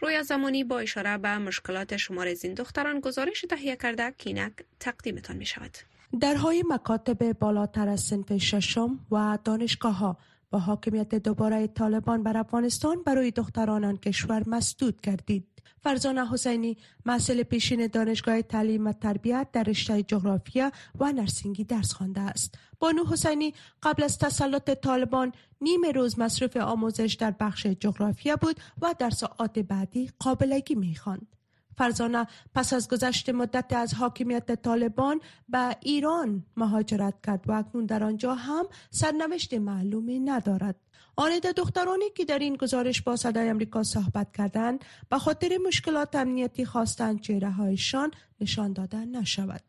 روی 0.00 0.22
زمانی 0.22 0.64
با 0.64 0.78
اشاره 0.78 1.18
به 1.18 1.38
مشکلات 1.38 1.96
شماری 1.96 2.30
از 2.30 2.44
این 2.44 2.54
دختران 2.54 3.00
گزارش 3.00 3.40
تهیه 3.50 3.76
کرده 3.76 4.10
کینک 4.10 4.52
تقدیمتان 4.80 5.36
می 5.36 5.46
شود 5.46 5.93
درهای 6.20 6.64
مکاتب 6.68 7.32
بالاتر 7.32 7.88
از 7.88 8.00
سنف 8.00 8.36
ششم 8.36 8.98
و 9.10 9.38
دانشگاه 9.44 9.96
ها 9.96 10.16
با 10.50 10.58
حاکمیت 10.58 11.14
دوباره 11.14 11.66
طالبان 11.66 12.22
بر 12.22 12.36
افغانستان 12.36 13.02
برای 13.02 13.30
دختران 13.30 13.84
آن 13.84 13.96
کشور 13.96 14.48
مسدود 14.48 15.00
کردید. 15.00 15.46
فرزانه 15.80 16.28
حسینی 16.28 16.76
محصل 17.04 17.42
پیشین 17.42 17.86
دانشگاه 17.86 18.42
تعلیم 18.42 18.86
و 18.86 18.92
تربیت 18.92 19.48
در 19.52 19.62
رشته 19.62 20.02
جغرافیا 20.02 20.72
و 21.00 21.12
نرسینگی 21.12 21.64
درس 21.64 21.92
خوانده 21.92 22.20
است. 22.20 22.58
بانو 22.78 23.04
حسینی 23.06 23.54
قبل 23.82 24.02
از 24.02 24.18
تسلط 24.18 24.70
طالبان 24.70 25.32
نیم 25.60 25.80
روز 25.94 26.18
مصرف 26.18 26.56
آموزش 26.56 27.16
در 27.20 27.34
بخش 27.40 27.66
جغرافیا 27.66 28.36
بود 28.36 28.60
و 28.82 28.94
در 28.98 29.10
ساعات 29.10 29.58
بعدی 29.58 30.10
قابلگی 30.18 30.74
می‌خواند. 30.74 31.33
فرزانه 31.78 32.26
پس 32.54 32.72
از 32.72 32.88
گذشت 32.88 33.30
مدت 33.30 33.72
از 33.72 33.94
حاکمیت 33.94 34.62
طالبان 34.62 35.20
به 35.48 35.76
ایران 35.80 36.44
مهاجرت 36.56 37.14
کرد 37.26 37.44
و 37.48 37.52
اکنون 37.52 37.86
در 37.86 38.04
آنجا 38.04 38.34
هم 38.34 38.66
سرنوشت 38.90 39.54
معلومی 39.54 40.20
ندارد. 40.20 40.76
آنیده 41.16 41.52
دخترانی 41.52 42.10
که 42.16 42.24
در 42.24 42.38
این 42.38 42.56
گزارش 42.56 43.02
با 43.02 43.16
صدای 43.16 43.48
امریکا 43.48 43.82
صحبت 43.82 44.32
کردند 44.32 44.84
به 45.10 45.18
خاطر 45.18 45.58
مشکلات 45.66 46.14
امنیتی 46.14 46.64
خواستند 46.64 47.20
چهره 47.20 47.50
هایشان 47.50 48.10
نشان 48.40 48.72
دادن 48.72 49.08
نشود. 49.08 49.62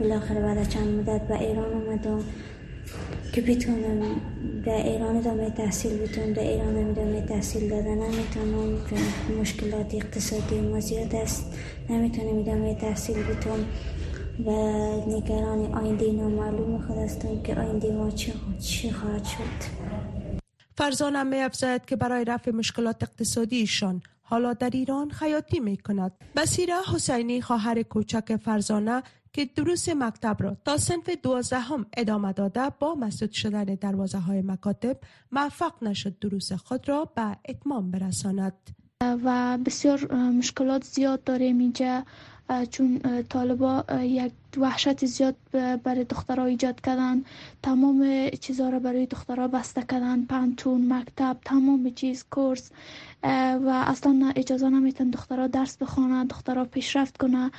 بالاخره 0.00 0.40
بعد 0.40 0.68
چند 0.68 0.88
مدت 0.88 1.28
به 1.28 1.40
ایران 1.40 1.72
اومدم 1.72 2.24
که 3.32 3.40
بتونم 3.40 4.20
در 4.66 4.86
ایران 4.86 5.16
ادامه 5.16 5.50
تحصیل 5.50 5.98
بتونم 5.98 6.32
در 6.32 6.42
ایران 6.42 6.76
ادامه 6.90 7.26
تحصیل 7.26 7.70
دادن 7.70 7.98
نمی‌تونم 7.98 8.78
مشکلات 9.40 9.94
اقتصادی 9.94 10.60
ما 10.60 10.80
زیاد 10.80 11.14
است. 11.14 11.52
نمی‌تونم 11.90 12.38
ادامه 12.38 12.74
تحصیل 12.74 13.16
بتونم. 13.16 13.66
و 14.46 14.50
نگران 15.16 15.74
آینده 15.74 16.12
نامعلوم 16.12 16.78
خود 16.86 16.96
هستم 16.96 17.42
که 17.42 17.54
آینده 17.54 17.92
ما 17.92 18.10
چی 18.58 18.90
خواهد 18.90 19.24
شد. 19.24 19.80
فرزانم 20.76 21.26
می 21.26 21.36
افزاید 21.36 21.84
که 21.84 21.96
برای 21.96 22.24
رفع 22.24 22.50
مشکلات 22.50 23.02
اقتصادیشان 23.02 24.02
حالا 24.22 24.52
در 24.52 24.70
ایران 24.72 25.10
خیاطی 25.10 25.60
می 25.60 25.76
کند. 25.76 26.12
بسیره 26.36 26.74
حسینی 26.94 27.40
خواهر 27.40 27.82
کوچک 27.82 28.36
فرزانه 28.36 29.02
که 29.32 29.44
دروس 29.44 29.88
مکتب 29.88 30.36
را 30.40 30.56
تا 30.64 30.76
صنف 30.76 31.10
دوازدهم 31.22 31.86
ادامه 31.96 32.32
داده 32.32 32.70
با 32.80 32.94
مسدود 32.94 33.32
شدن 33.32 33.64
دروازه 33.64 34.18
های 34.18 34.42
مکاتب 34.42 34.96
موفق 35.32 35.72
نشد 35.82 36.18
دروس 36.18 36.52
خود 36.52 36.88
را 36.88 37.04
به 37.04 37.36
اتمام 37.48 37.90
برساند. 37.90 38.52
و 39.02 39.58
بسیار 39.66 40.14
مشکلات 40.14 40.84
زیاد 40.84 41.24
داریم 41.24 41.58
اینجا. 41.58 42.04
چون 42.70 43.00
طالبا 43.28 43.84
یک 44.02 44.32
وحشت 44.56 45.06
زیاد 45.06 45.36
برای 45.82 46.04
دخترها 46.04 46.44
ایجاد 46.44 46.80
کردن 46.80 47.24
تمام 47.62 48.28
چیزها 48.40 48.68
را 48.68 48.78
برای 48.78 49.06
دخترها 49.06 49.48
بسته 49.48 49.82
کردن 49.82 50.24
پنتون 50.24 50.92
مکتب 50.92 51.36
تمام 51.44 51.90
چیز 51.90 52.24
کورس 52.30 52.70
و 53.64 53.84
اصلا 53.86 54.32
اجازه 54.36 54.68
نمیتن 54.68 55.10
دخترها 55.10 55.46
درس 55.46 55.76
بخوانند 55.76 56.28
دخترها 56.30 56.64
پیشرفت 56.64 57.16
کنه 57.16 57.50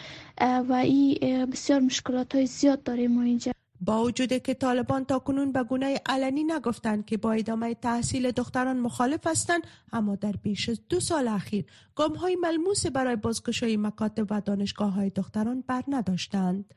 و 0.41 0.73
این 0.73 1.45
بسیار 1.45 1.79
مشکلات 1.79 2.35
های 2.35 2.45
زیاد 2.45 2.83
داریم 2.83 3.11
ما 3.11 3.21
اینجا 3.21 3.51
با 3.81 4.03
وجود 4.03 4.33
که 4.33 4.53
طالبان 4.53 5.05
تا 5.05 5.19
کنون 5.19 5.51
به 5.51 5.63
گونه 5.63 6.01
علنی 6.05 6.43
نگفتند 6.43 7.05
که 7.05 7.17
با 7.17 7.31
ادامه 7.31 7.73
تحصیل 7.73 8.31
دختران 8.31 8.79
مخالف 8.79 9.27
هستند 9.27 9.61
اما 9.93 10.15
در 10.15 10.31
بیش 10.31 10.69
از 10.69 10.79
دو 10.89 10.99
سال 10.99 11.27
اخیر 11.27 11.65
گام 11.95 12.15
های 12.15 12.35
ملموس 12.35 12.87
برای 12.87 13.15
بازگشایی 13.15 13.77
مکاتب 13.77 14.27
و 14.29 14.41
دانشگاه 14.41 14.93
های 14.93 15.09
دختران 15.09 15.63
بر 15.67 15.83
نداشتند. 15.87 16.73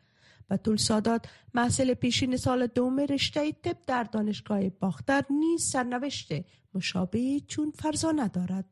طول 0.64 0.76
سادات 0.76 1.26
محصل 1.54 1.94
پیشین 1.94 2.36
سال 2.36 2.66
دوم 2.66 3.00
رشته 3.00 3.52
طب 3.52 3.76
در 3.86 4.04
دانشگاه 4.04 4.68
باختر 4.68 5.22
نیز 5.30 5.62
سرنوشت 5.62 6.32
مشابه 6.74 7.40
چون 7.46 7.70
فرزانه 7.70 8.28
دارد 8.28 8.64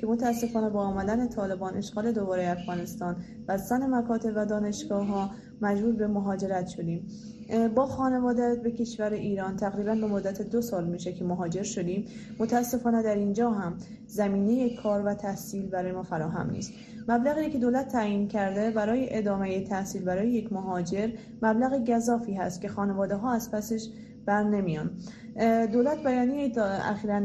که 0.00 0.06
متاسفانه 0.06 0.70
با 0.70 0.80
آمدن 0.80 1.28
طالبان 1.28 1.76
اشغال 1.76 2.12
دوباره 2.12 2.48
افغانستان 2.48 3.24
بستن 3.48 3.94
مکاتب 3.94 4.32
و 4.36 4.46
دانشگاه 4.46 5.06
ها 5.06 5.30
مجبور 5.62 5.92
به 5.92 6.06
مهاجرت 6.06 6.66
شدیم. 6.66 7.06
با 7.74 7.86
خانواده 7.86 8.54
به 8.54 8.70
کشور 8.70 9.12
ایران 9.12 9.56
تقریبا 9.56 9.94
به 9.94 10.06
مدت 10.06 10.42
دو 10.42 10.62
سال 10.62 10.86
میشه 10.86 11.12
که 11.12 11.24
مهاجر 11.24 11.62
شدیم. 11.62 12.04
متاسفانه 12.38 13.02
در 13.02 13.14
اینجا 13.14 13.50
هم 13.50 13.74
زمینه 14.06 14.76
کار 14.76 15.06
و 15.06 15.14
تحصیل 15.14 15.66
برای 15.66 15.92
ما 15.92 16.02
فراهم 16.02 16.50
نیست. 16.50 16.72
مبلغی 17.08 17.50
که 17.50 17.58
دولت 17.58 17.88
تعیین 17.88 18.28
کرده 18.28 18.70
برای 18.70 19.18
ادامه 19.18 19.64
تحصیل 19.64 20.04
برای 20.04 20.30
یک 20.30 20.52
مهاجر 20.52 21.08
مبلغ 21.42 21.84
گذافی 21.90 22.34
هست 22.34 22.60
که 22.60 22.68
خانواده 22.68 23.16
ها 23.16 23.32
از 23.32 23.50
پسش 23.50 23.88
بر 24.26 24.42
نمیان. 24.42 24.90
دولت 25.72 26.02
بیانیه 26.04 26.52
اخیرا 26.90 27.18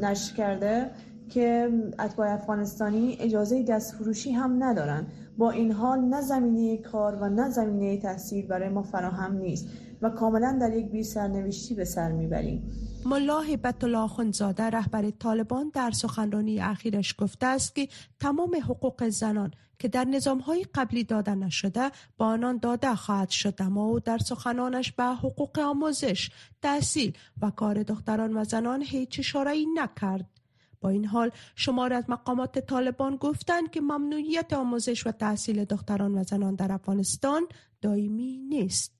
نشر 0.00 0.34
کرده 0.36 0.90
که 1.28 1.70
اتباع 1.98 2.32
افغانستانی 2.32 3.16
اجازه 3.20 3.62
دست 3.62 3.94
فروشی 3.94 4.32
هم 4.32 4.64
ندارن. 4.64 5.06
با 5.38 5.50
این 5.50 5.72
حال 5.72 6.00
نه 6.00 6.20
زمینه 6.20 6.76
کار 6.76 7.14
و 7.14 7.28
نه 7.28 7.50
زمینه 7.50 7.96
تحصیل 7.96 8.46
برای 8.46 8.68
ما 8.68 8.82
فراهم 8.82 9.36
نیست 9.36 9.68
و 10.02 10.10
کاملا 10.10 10.58
در 10.60 10.76
یک 10.76 10.90
بی 10.90 11.04
سرنوشتی 11.04 11.74
به 11.74 11.84
سر 11.84 12.12
می‌بریم 12.12 12.62
ملا 13.06 13.40
هبت 13.40 13.84
الله 13.84 14.08
خونزاده 14.08 14.62
رهبر 14.62 15.10
طالبان 15.10 15.70
در 15.74 15.90
سخنرانی 15.90 16.60
اخیرش 16.60 17.14
گفته 17.18 17.46
است 17.46 17.74
که 17.74 17.88
تمام 18.20 18.56
حقوق 18.64 19.08
زنان 19.08 19.50
که 19.78 19.88
در 19.88 20.04
نظام 20.04 20.38
های 20.38 20.66
قبلی 20.74 21.04
داده 21.04 21.34
نشده 21.34 21.90
با 22.18 22.26
آنان 22.26 22.58
داده 22.58 22.94
خواهد 22.94 23.30
شد 23.30 23.54
اما 23.58 23.84
او 23.84 24.00
در 24.00 24.18
سخنانش 24.18 24.92
به 24.92 25.04
حقوق 25.04 25.58
آموزش، 25.58 26.30
تحصیل 26.62 27.12
و 27.42 27.50
کار 27.50 27.82
دختران 27.82 28.36
و 28.36 28.44
زنان 28.44 28.82
هیچ 28.82 29.18
اشاره 29.18 29.54
نکرد. 29.74 30.41
با 30.82 30.88
این 30.88 31.04
حال 31.04 31.30
شمار 31.56 31.92
از 31.92 32.04
مقامات 32.10 32.58
طالبان 32.58 33.16
گفتند 33.16 33.70
که 33.70 33.80
ممنوعیت 33.80 34.52
آموزش 34.52 35.06
و 35.06 35.12
تحصیل 35.12 35.64
دختران 35.64 36.18
و 36.18 36.24
زنان 36.24 36.54
در 36.54 36.72
افغانستان 36.72 37.42
دائمی 37.80 38.38
نیست. 38.48 38.92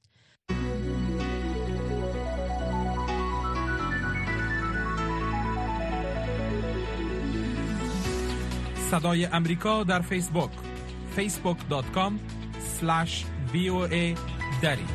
صدای 8.91 9.25
امریکا 9.27 9.85
در 9.85 10.01
فیسبوک 10.01 10.51
facebook.com 11.17 12.13
slash 12.81 13.25
دری 14.63 14.87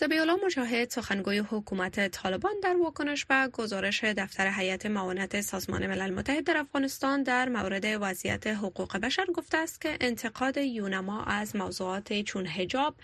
زبیولا 0.00 0.36
مجاهد 0.44 0.90
سخنگوی 0.90 1.38
حکومت 1.38 2.08
طالبان 2.08 2.52
در 2.62 2.76
واکنش 2.76 3.24
به 3.24 3.48
گزارش 3.52 4.04
دفتر 4.04 4.52
هیئت 4.56 4.86
معاونت 4.86 5.40
سازمان 5.40 5.86
ملل 5.86 6.14
متحد 6.14 6.44
در 6.44 6.56
افغانستان 6.56 7.22
در 7.22 7.48
مورد 7.48 7.84
وضعیت 7.84 8.46
حقوق 8.46 8.96
بشر 8.96 9.26
گفته 9.26 9.58
است 9.58 9.80
که 9.80 9.96
انتقاد 10.00 10.56
یونما 10.56 11.24
از 11.24 11.56
موضوعات 11.56 12.20
چون 12.20 12.46
حجاب 12.46 12.96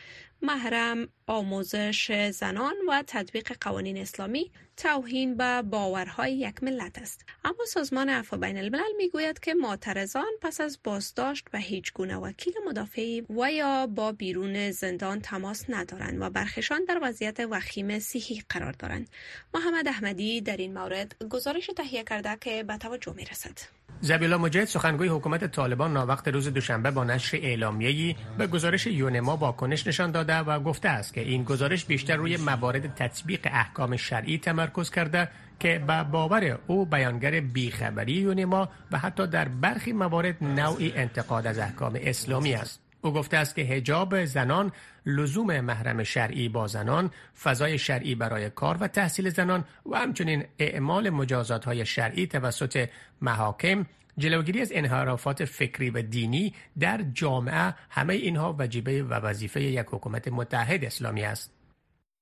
محرم 0.43 1.09
آموزش 1.29 2.31
زنان 2.31 2.75
و 2.89 3.03
تطبیق 3.07 3.53
قوانین 3.61 3.99
اسلامی 3.99 4.51
توهین 4.77 5.37
به 5.37 5.63
باورهای 5.63 6.33
یک 6.33 6.63
ملت 6.63 6.99
است. 6.99 7.25
اما 7.45 7.65
سازمان 7.69 8.09
عفو 8.09 8.37
بین 8.37 8.59
الملل 8.59 8.97
می‌گوید 8.97 9.41
که 9.41 9.55
معترضان 9.55 10.33
پس 10.43 10.61
از 10.61 10.79
بازداشت 10.85 11.47
و 11.53 11.59
هیچ 11.59 11.93
گونه 11.93 12.17
وکیل 12.17 12.55
مدافعی 12.67 13.21
و 13.21 13.53
یا 13.53 13.87
با 13.87 14.13
بیرون 14.13 14.71
زندان 14.71 15.21
تماس 15.21 15.65
ندارند 15.69 16.21
و 16.21 16.31
برخشان 16.31 16.85
در 16.85 16.99
وضعیت 17.03 17.41
وخیم 17.51 17.99
صحی 17.99 18.43
قرار 18.49 18.73
دارند. 18.73 19.11
محمد 19.55 19.89
احمدی 19.89 20.41
در 20.41 20.57
این 20.57 20.75
مورد 20.75 21.17
گزارش 21.31 21.71
تهیه 21.77 22.05
کرده 22.05 22.37
که 22.41 22.63
به 22.63 22.77
توجه 22.77 23.13
می 23.13 23.25
رسد 23.25 23.59
زبیلا 24.01 24.39
مجاهد 24.39 24.69
سخنگوی 24.69 25.09
حکومت 25.09 25.45
طالبان 25.45 25.93
ناوقت 25.93 26.29
روز 26.29 26.49
دوشنبه 26.49 26.91
با 26.91 27.05
نشر 27.05 27.37
اعلامیه‌ای 27.37 28.17
به 28.39 28.47
گزارش 28.47 28.87
یونما 28.87 29.37
واکنش 29.37 29.87
نشان 29.87 30.11
داده 30.11 30.39
و 30.39 30.61
گفته 30.61 30.89
است 30.89 31.15
که 31.17 31.23
این 31.23 31.45
گزارش 31.45 31.85
بیشتر 31.85 32.17
روی 32.17 32.37
موارد 32.37 32.95
تطبیق 32.95 33.41
احکام 33.45 33.97
شرعی 33.97 34.39
تمرکز 34.39 34.91
کرده 34.91 35.29
که 35.61 35.79
به 35.87 36.03
باور 36.03 36.59
او 36.67 36.87
بیانگر 36.87 37.41
بیخبری 37.41 38.13
یونما 38.13 38.69
و 38.93 38.99
حتی 38.99 39.27
در 39.27 39.49
برخی 39.49 39.93
موارد 39.93 40.45
نوعی 40.45 40.93
انتقاد 40.97 41.47
از 41.47 41.59
احکام 41.59 41.99
اسلامی 42.03 42.55
است. 42.55 42.81
او 43.01 43.13
گفته 43.13 43.37
است 43.37 43.55
که 43.55 43.63
هجاب 43.63 44.25
زنان 44.25 44.73
لزوم 45.07 45.61
محرم 45.61 46.03
شرعی 46.03 46.49
با 46.49 46.67
زنان 46.67 47.11
فضای 47.43 47.79
شرعی 47.79 48.15
برای 48.15 48.51
کار 48.51 48.77
و 48.81 48.89
تحصیل 48.89 49.31
زنان 49.31 49.65
و 49.91 49.97
همچنین 49.97 50.45
اعمال 50.59 51.11
مجازات 51.11 51.65
های 51.65 51.87
شرعی 51.87 52.27
توسط 52.27 52.89
محاکم 53.21 53.87
جلوگیری 54.19 54.61
از 54.61 54.73
انحرافات 54.75 55.45
فکری 55.45 55.91
و 55.91 56.03
دینی 56.03 56.55
در 56.79 57.03
جامعه 57.03 57.75
همه 57.91 58.15
اینها 58.15 58.57
وجیبه 58.59 59.03
و 59.03 59.15
وظیفه 59.15 59.63
یک 59.63 59.87
حکومت 59.91 60.29
متحد 60.29 60.85
اسلامی 60.85 61.23
است. 61.23 61.53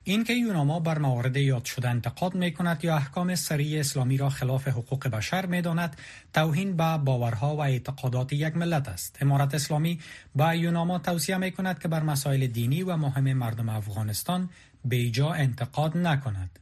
اینکه 0.07 0.33
یوناما 0.33 0.81
بر 0.81 0.99
موارد 0.99 1.37
یاد 1.37 1.65
شده 1.65 1.89
انتقاد 1.89 2.35
می 2.35 2.53
کند 2.53 2.85
یا 2.85 2.97
احکام 2.97 3.35
سری 3.35 3.81
اسلامی 3.81 4.17
را 4.17 4.29
خلاف 4.29 4.69
حقوق 4.69 5.09
بشر 5.09 5.47
می 5.47 5.63
داند 5.63 5.97
توهین 6.33 6.77
به 6.77 6.99
باورها 6.99 7.57
و 7.57 7.61
اعتقادات 7.61 8.33
یک 8.33 8.57
ملت 8.57 8.89
است. 8.89 9.19
امارت 9.21 9.55
اسلامی 9.55 10.01
با 10.35 10.55
یوناما 10.55 10.99
توصیه 10.99 11.37
می 11.37 11.53
کند 11.53 11.79
که 11.79 11.89
بر 11.89 12.03
مسائل 12.03 12.47
دینی 12.47 12.83
و 12.83 12.97
مهم 12.97 13.33
مردم 13.33 13.69
افغانستان 13.69 14.51
بیجا 14.85 15.33
انتقاد 15.33 15.97
نکند. 15.97 16.59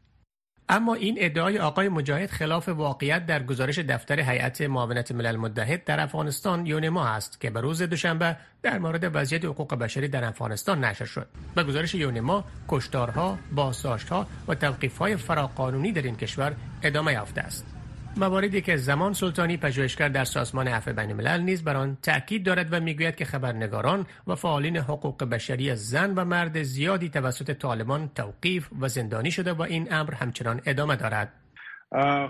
اما 0.69 0.95
این 0.95 1.17
ادعای 1.21 1.59
آقای 1.59 1.89
مجاهد 1.89 2.31
خلاف 2.31 2.69
واقعیت 2.69 3.27
در 3.27 3.43
گزارش 3.43 3.79
دفتر 3.79 4.21
هیئت 4.21 4.61
معاونت 4.61 5.13
ملل 5.13 5.37
متحد 5.37 5.85
در 5.85 6.01
افغانستان 6.01 6.67
یونما 6.67 7.07
است 7.07 7.41
که 7.41 7.51
به 7.51 7.61
روز 7.61 7.83
دوشنبه 7.83 8.37
در 8.63 8.79
مورد 8.79 9.11
وضعیت 9.15 9.45
حقوق 9.45 9.75
بشری 9.75 10.09
در 10.09 10.25
افغانستان 10.25 10.85
نشر 10.85 11.05
شد. 11.05 11.29
به 11.55 11.65
گزارش 11.65 11.95
یونما 11.95 12.45
کشتارها، 12.69 13.39
بازداشتها 13.53 14.27
و 14.49 14.55
توقیف‌های 14.55 15.17
فراقانونی 15.17 15.93
در 15.93 16.03
این 16.03 16.17
کشور 16.17 16.57
ادامه 16.83 17.13
یافته 17.13 17.41
است. 17.41 17.72
مواردی 18.17 18.61
که 18.61 18.77
زمان 18.77 19.13
سلطانی 19.13 19.57
پژوهشگر 19.57 20.09
در 20.09 20.25
سازمان 20.25 20.69
عفو 20.69 21.01
الملل 21.01 21.41
نیز 21.41 21.65
بر 21.65 21.77
آن 21.77 21.97
تاکید 22.03 22.45
دارد 22.47 22.73
و 22.73 22.81
می‌گوید 22.81 23.17
که 23.17 23.25
خبرنگاران 23.25 24.07
و 24.27 24.35
فعالین 24.35 24.77
حقوق 24.77 25.25
بشری 25.25 25.77
زن 25.77 26.15
و 26.15 26.25
مرد 26.25 26.63
زیادی 26.63 27.09
توسط 27.09 27.51
طالبان 27.51 28.11
توقیف 28.15 28.69
و 28.81 28.89
زندانی 28.89 29.31
شده 29.31 29.53
و 29.53 29.63
این 29.63 29.93
امر 29.93 30.15
همچنان 30.15 30.61
ادامه 30.67 30.97
دارد. 30.97 31.33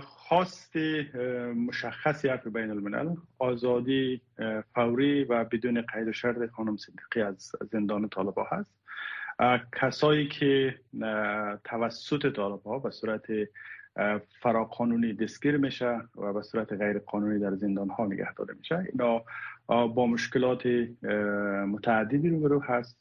خواست 0.01 0.75
مشخصی 1.67 2.27
عفو 2.27 2.49
بین 2.49 2.71
الملل 2.71 3.15
آزادی 3.39 4.21
فوری 4.75 5.23
و 5.23 5.43
بدون 5.43 5.81
قید 5.93 6.07
و 6.07 6.13
شرط 6.13 6.49
خانم 6.51 6.77
صدیقی 6.77 7.21
از 7.21 7.51
زندان 7.71 8.09
طالبا 8.09 8.47
هست. 8.51 8.73
کسایی 9.81 10.27
که 10.27 10.75
توسط 11.63 12.35
طالبا 12.35 12.79
به 12.79 12.91
صورت 12.91 13.25
فراقانونی 14.41 15.13
دستگیر 15.13 15.57
میشه 15.57 16.01
و 16.15 16.33
به 16.33 16.41
صورت 16.41 16.73
غیر 16.73 16.99
قانونی 16.99 17.39
در 17.39 17.55
زندان 17.55 17.89
ها 17.89 18.05
نگه 18.05 18.33
داده 18.33 18.53
میشه. 18.53 18.87
اینا 18.91 19.23
با 19.87 20.05
مشکلات 20.05 20.65
متعددی 21.67 22.29
روبرو 22.29 22.59
هست 22.59 22.97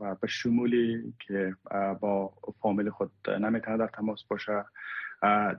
و 0.00 0.14
به 0.20 0.26
شمولی 0.26 1.14
که 1.26 1.54
با 2.00 2.32
فامیل 2.60 2.90
خود 2.90 3.10
نمی‌تونه 3.40 3.76
در 3.76 3.86
تماس 3.86 4.24
باشه 4.24 4.64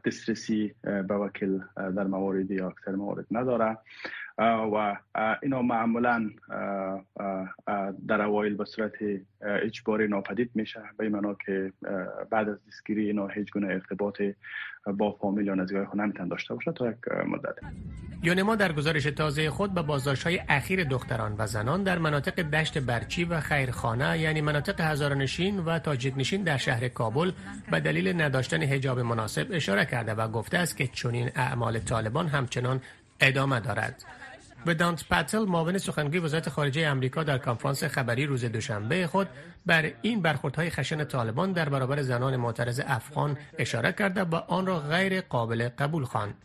دسترسی 0.06 0.74
به 0.84 1.16
وکیل 1.16 1.64
در 1.76 2.04
موارد 2.04 2.52
یا 2.52 2.68
اکثر 2.68 2.92
موارد 2.92 3.26
نداره. 3.32 3.78
و 4.40 4.98
اینا 5.44 5.62
معمولا 5.62 6.30
در 8.08 8.22
اوایل 8.22 8.56
به 8.56 8.66
صورت 8.66 8.94
اجباری 9.42 10.08
ناپدید 10.08 10.52
میشه. 10.56 10.80
به 10.98 11.10
معنا 11.10 11.36
که 11.46 11.74
بعد 12.32 12.50
از 12.50 12.58
دستگیری 12.68 13.08
اینا 13.08 13.28
هیچ 13.28 13.52
گونه 13.52 13.68
ارتباط 13.68 14.22
با 14.98 15.12
فامیل 15.12 15.48
یا 15.48 15.56
نزدیکای 15.56 15.86
خود 15.86 16.02
نمیتون 16.02 16.28
داشته 16.28 16.54
باشه 16.54 16.72
تا 16.72 16.90
یک 16.90 16.98
مدت. 17.28 17.56
یونما 18.24 18.56
در 18.56 18.72
گزارش 18.72 19.04
تازه 19.04 19.50
خود 19.50 19.74
به 19.74 19.82
بازداشت 19.82 20.24
های 20.24 20.40
اخیر 20.50 20.84
دختران 20.84 21.36
و 21.38 21.48
زنان 21.48 21.84
در 21.84 21.98
مناطق 21.98 22.42
دشت 22.42 22.78
برچی 22.78 23.24
و 23.24 23.40
خیرخانه 23.40 24.20
یعنی 24.20 24.42
مناطق 24.42 24.82
هزارنشین 24.82 25.60
و 25.60 25.80
تاجیک 25.80 26.44
در 26.44 26.58
شهر 26.58 26.88
کابل 26.88 27.32
به 27.72 27.80
دلیل 27.80 28.22
نداشتن 28.22 28.64
حجاب 28.64 29.00
مناسب 29.00 29.48
اشاره 29.52 29.86
کرده 29.86 30.14
و 30.14 30.28
گفته 30.28 30.58
است 30.58 30.78
که 30.78 30.88
چنین 30.88 31.30
اعمال 31.36 31.80
طالبان 31.80 32.28
همچنان 32.28 32.82
ادامه 33.22 33.60
دارد. 33.60 34.19
دانت 34.66 35.06
پتل 35.10 35.46
معاون 35.46 35.78
سخنگوی 35.78 36.20
وزارت 36.20 36.50
خارجه 36.50 36.88
امریکا 36.88 37.24
در 37.24 37.38
کنفرانس 37.38 37.84
خبری 37.84 38.26
روز 38.26 38.46
دوشنبه 38.46 39.08
خود 39.08 39.28
بر 39.66 39.92
این 40.02 40.22
برخوردهای 40.22 40.70
خشن 40.70 41.04
طالبان 41.04 41.52
در 41.52 41.70
برابر 41.70 42.02
زنان 42.02 42.36
معترض 42.36 42.82
افغان 42.86 43.38
اشاره 43.58 43.92
کرده 43.92 44.24
و 44.24 44.36
آن 44.36 44.66
را 44.66 44.80
غیر 44.80 45.22
قابل 45.22 45.70
قبول 45.70 46.06
خواند. 46.06 46.36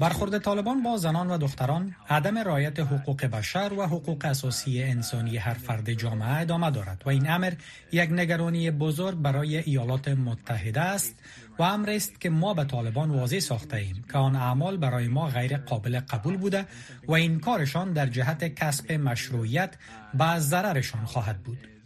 برخورد 0.00 0.38
طالبان 0.38 0.82
با 0.82 0.96
زنان 0.96 1.30
و 1.30 1.38
دختران 1.38 1.94
عدم 2.10 2.38
رعایت 2.38 2.80
حقوق 2.80 3.24
بشر 3.24 3.72
و 3.78 3.82
حقوق 3.82 4.24
اساسی 4.24 4.82
انسانی 4.82 5.36
هر 5.36 5.54
فرد 5.54 5.92
جامعه 5.92 6.40
ادامه 6.40 6.70
دارد 6.70 7.02
و 7.06 7.08
این 7.08 7.30
امر 7.30 7.52
یک 7.92 8.10
نگرانی 8.10 8.70
بزرگ 8.70 9.14
برای 9.14 9.56
ایالات 9.56 10.08
متحده 10.08 10.80
است. 10.80 11.22
و 11.58 11.62
امر 11.62 11.90
است 11.90 12.20
که 12.20 12.30
ما 12.30 12.54
به 12.54 12.64
طالبان 12.64 13.10
واضح 13.10 13.38
ساخته 13.38 13.76
ایم 13.76 14.04
که 14.12 14.18
آن 14.18 14.36
اعمال 14.36 14.76
برای 14.76 15.08
ما 15.08 15.26
غیر 15.26 15.56
قابل 15.56 16.00
قبول 16.00 16.36
بوده 16.36 16.66
و 17.08 17.12
این 17.12 17.40
کارشان 17.40 17.92
در 17.92 18.06
جهت 18.06 18.44
کسب 18.54 18.92
مشروعیت 18.92 19.74
به 20.14 20.38
ضررشان 20.38 21.04
خواهد 21.04 21.42
بود. 21.42 21.77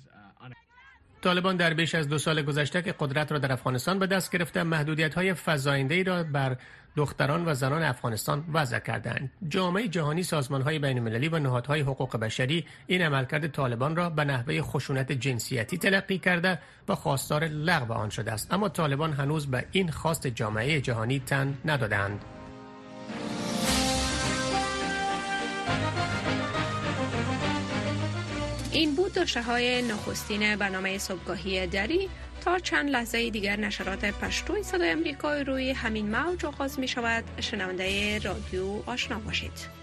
طالبان 1.22 1.56
در 1.56 1.74
بیش 1.74 1.94
از 1.94 2.08
دو 2.08 2.18
سال 2.18 2.42
گذشته 2.42 2.82
که 2.82 2.94
قدرت 2.98 3.32
را 3.32 3.38
در 3.38 3.52
افغانستان 3.52 3.98
به 3.98 4.06
دست 4.06 4.32
گرفته 4.32 4.62
محدودیت 4.62 5.14
های 5.14 5.34
فزاینده 5.34 6.02
را 6.02 6.22
بر 6.22 6.56
دختران 6.96 7.48
و 7.48 7.54
زنان 7.54 7.82
افغانستان 7.82 8.44
وضع 8.52 8.78
کردند. 8.78 9.30
جامعه 9.48 9.88
جهانی 9.88 10.22
سازمان 10.22 10.62
های 10.62 10.78
بین 10.78 10.98
المللی 10.98 11.28
و 11.28 11.38
نهادهای 11.38 11.80
حقوق 11.80 12.16
بشری 12.16 12.66
این 12.86 13.02
عملکرد 13.02 13.46
طالبان 13.46 13.96
را 13.96 14.10
به 14.10 14.24
نحوه 14.24 14.62
خشونت 14.62 15.12
جنسیتی 15.12 15.78
تلقی 15.78 16.18
کرده 16.18 16.58
و 16.88 16.94
خواستار 16.94 17.44
لغو 17.44 17.92
آن 17.92 18.10
شده 18.10 18.32
است 18.32 18.52
اما 18.52 18.68
طالبان 18.68 19.12
هنوز 19.12 19.46
به 19.46 19.64
این 19.72 19.90
خواست 19.90 20.26
جامعه 20.26 20.80
جهانی 20.80 21.18
تن 21.18 21.54
ندادند. 21.64 22.24
این 28.72 28.94
بود 28.94 29.12
داشته 29.12 29.42
های 29.42 29.82
نخستین 29.82 30.56
برنامه 30.56 30.98
صبحگاهی 30.98 31.66
دری. 31.66 32.08
تا 32.44 32.58
چند 32.58 32.90
لحظه 32.90 33.30
دیگر 33.30 33.56
نشرات 33.56 34.04
پشتوی 34.04 34.62
صدای 34.62 34.90
امریکای 34.90 35.44
روی 35.44 35.70
همین 35.70 36.16
موج 36.16 36.44
آغاز 36.44 36.78
می 36.78 36.88
شود. 36.88 37.24
شنونده 37.40 38.18
رادیو 38.18 38.82
آشنا 38.86 39.18
باشید. 39.18 39.81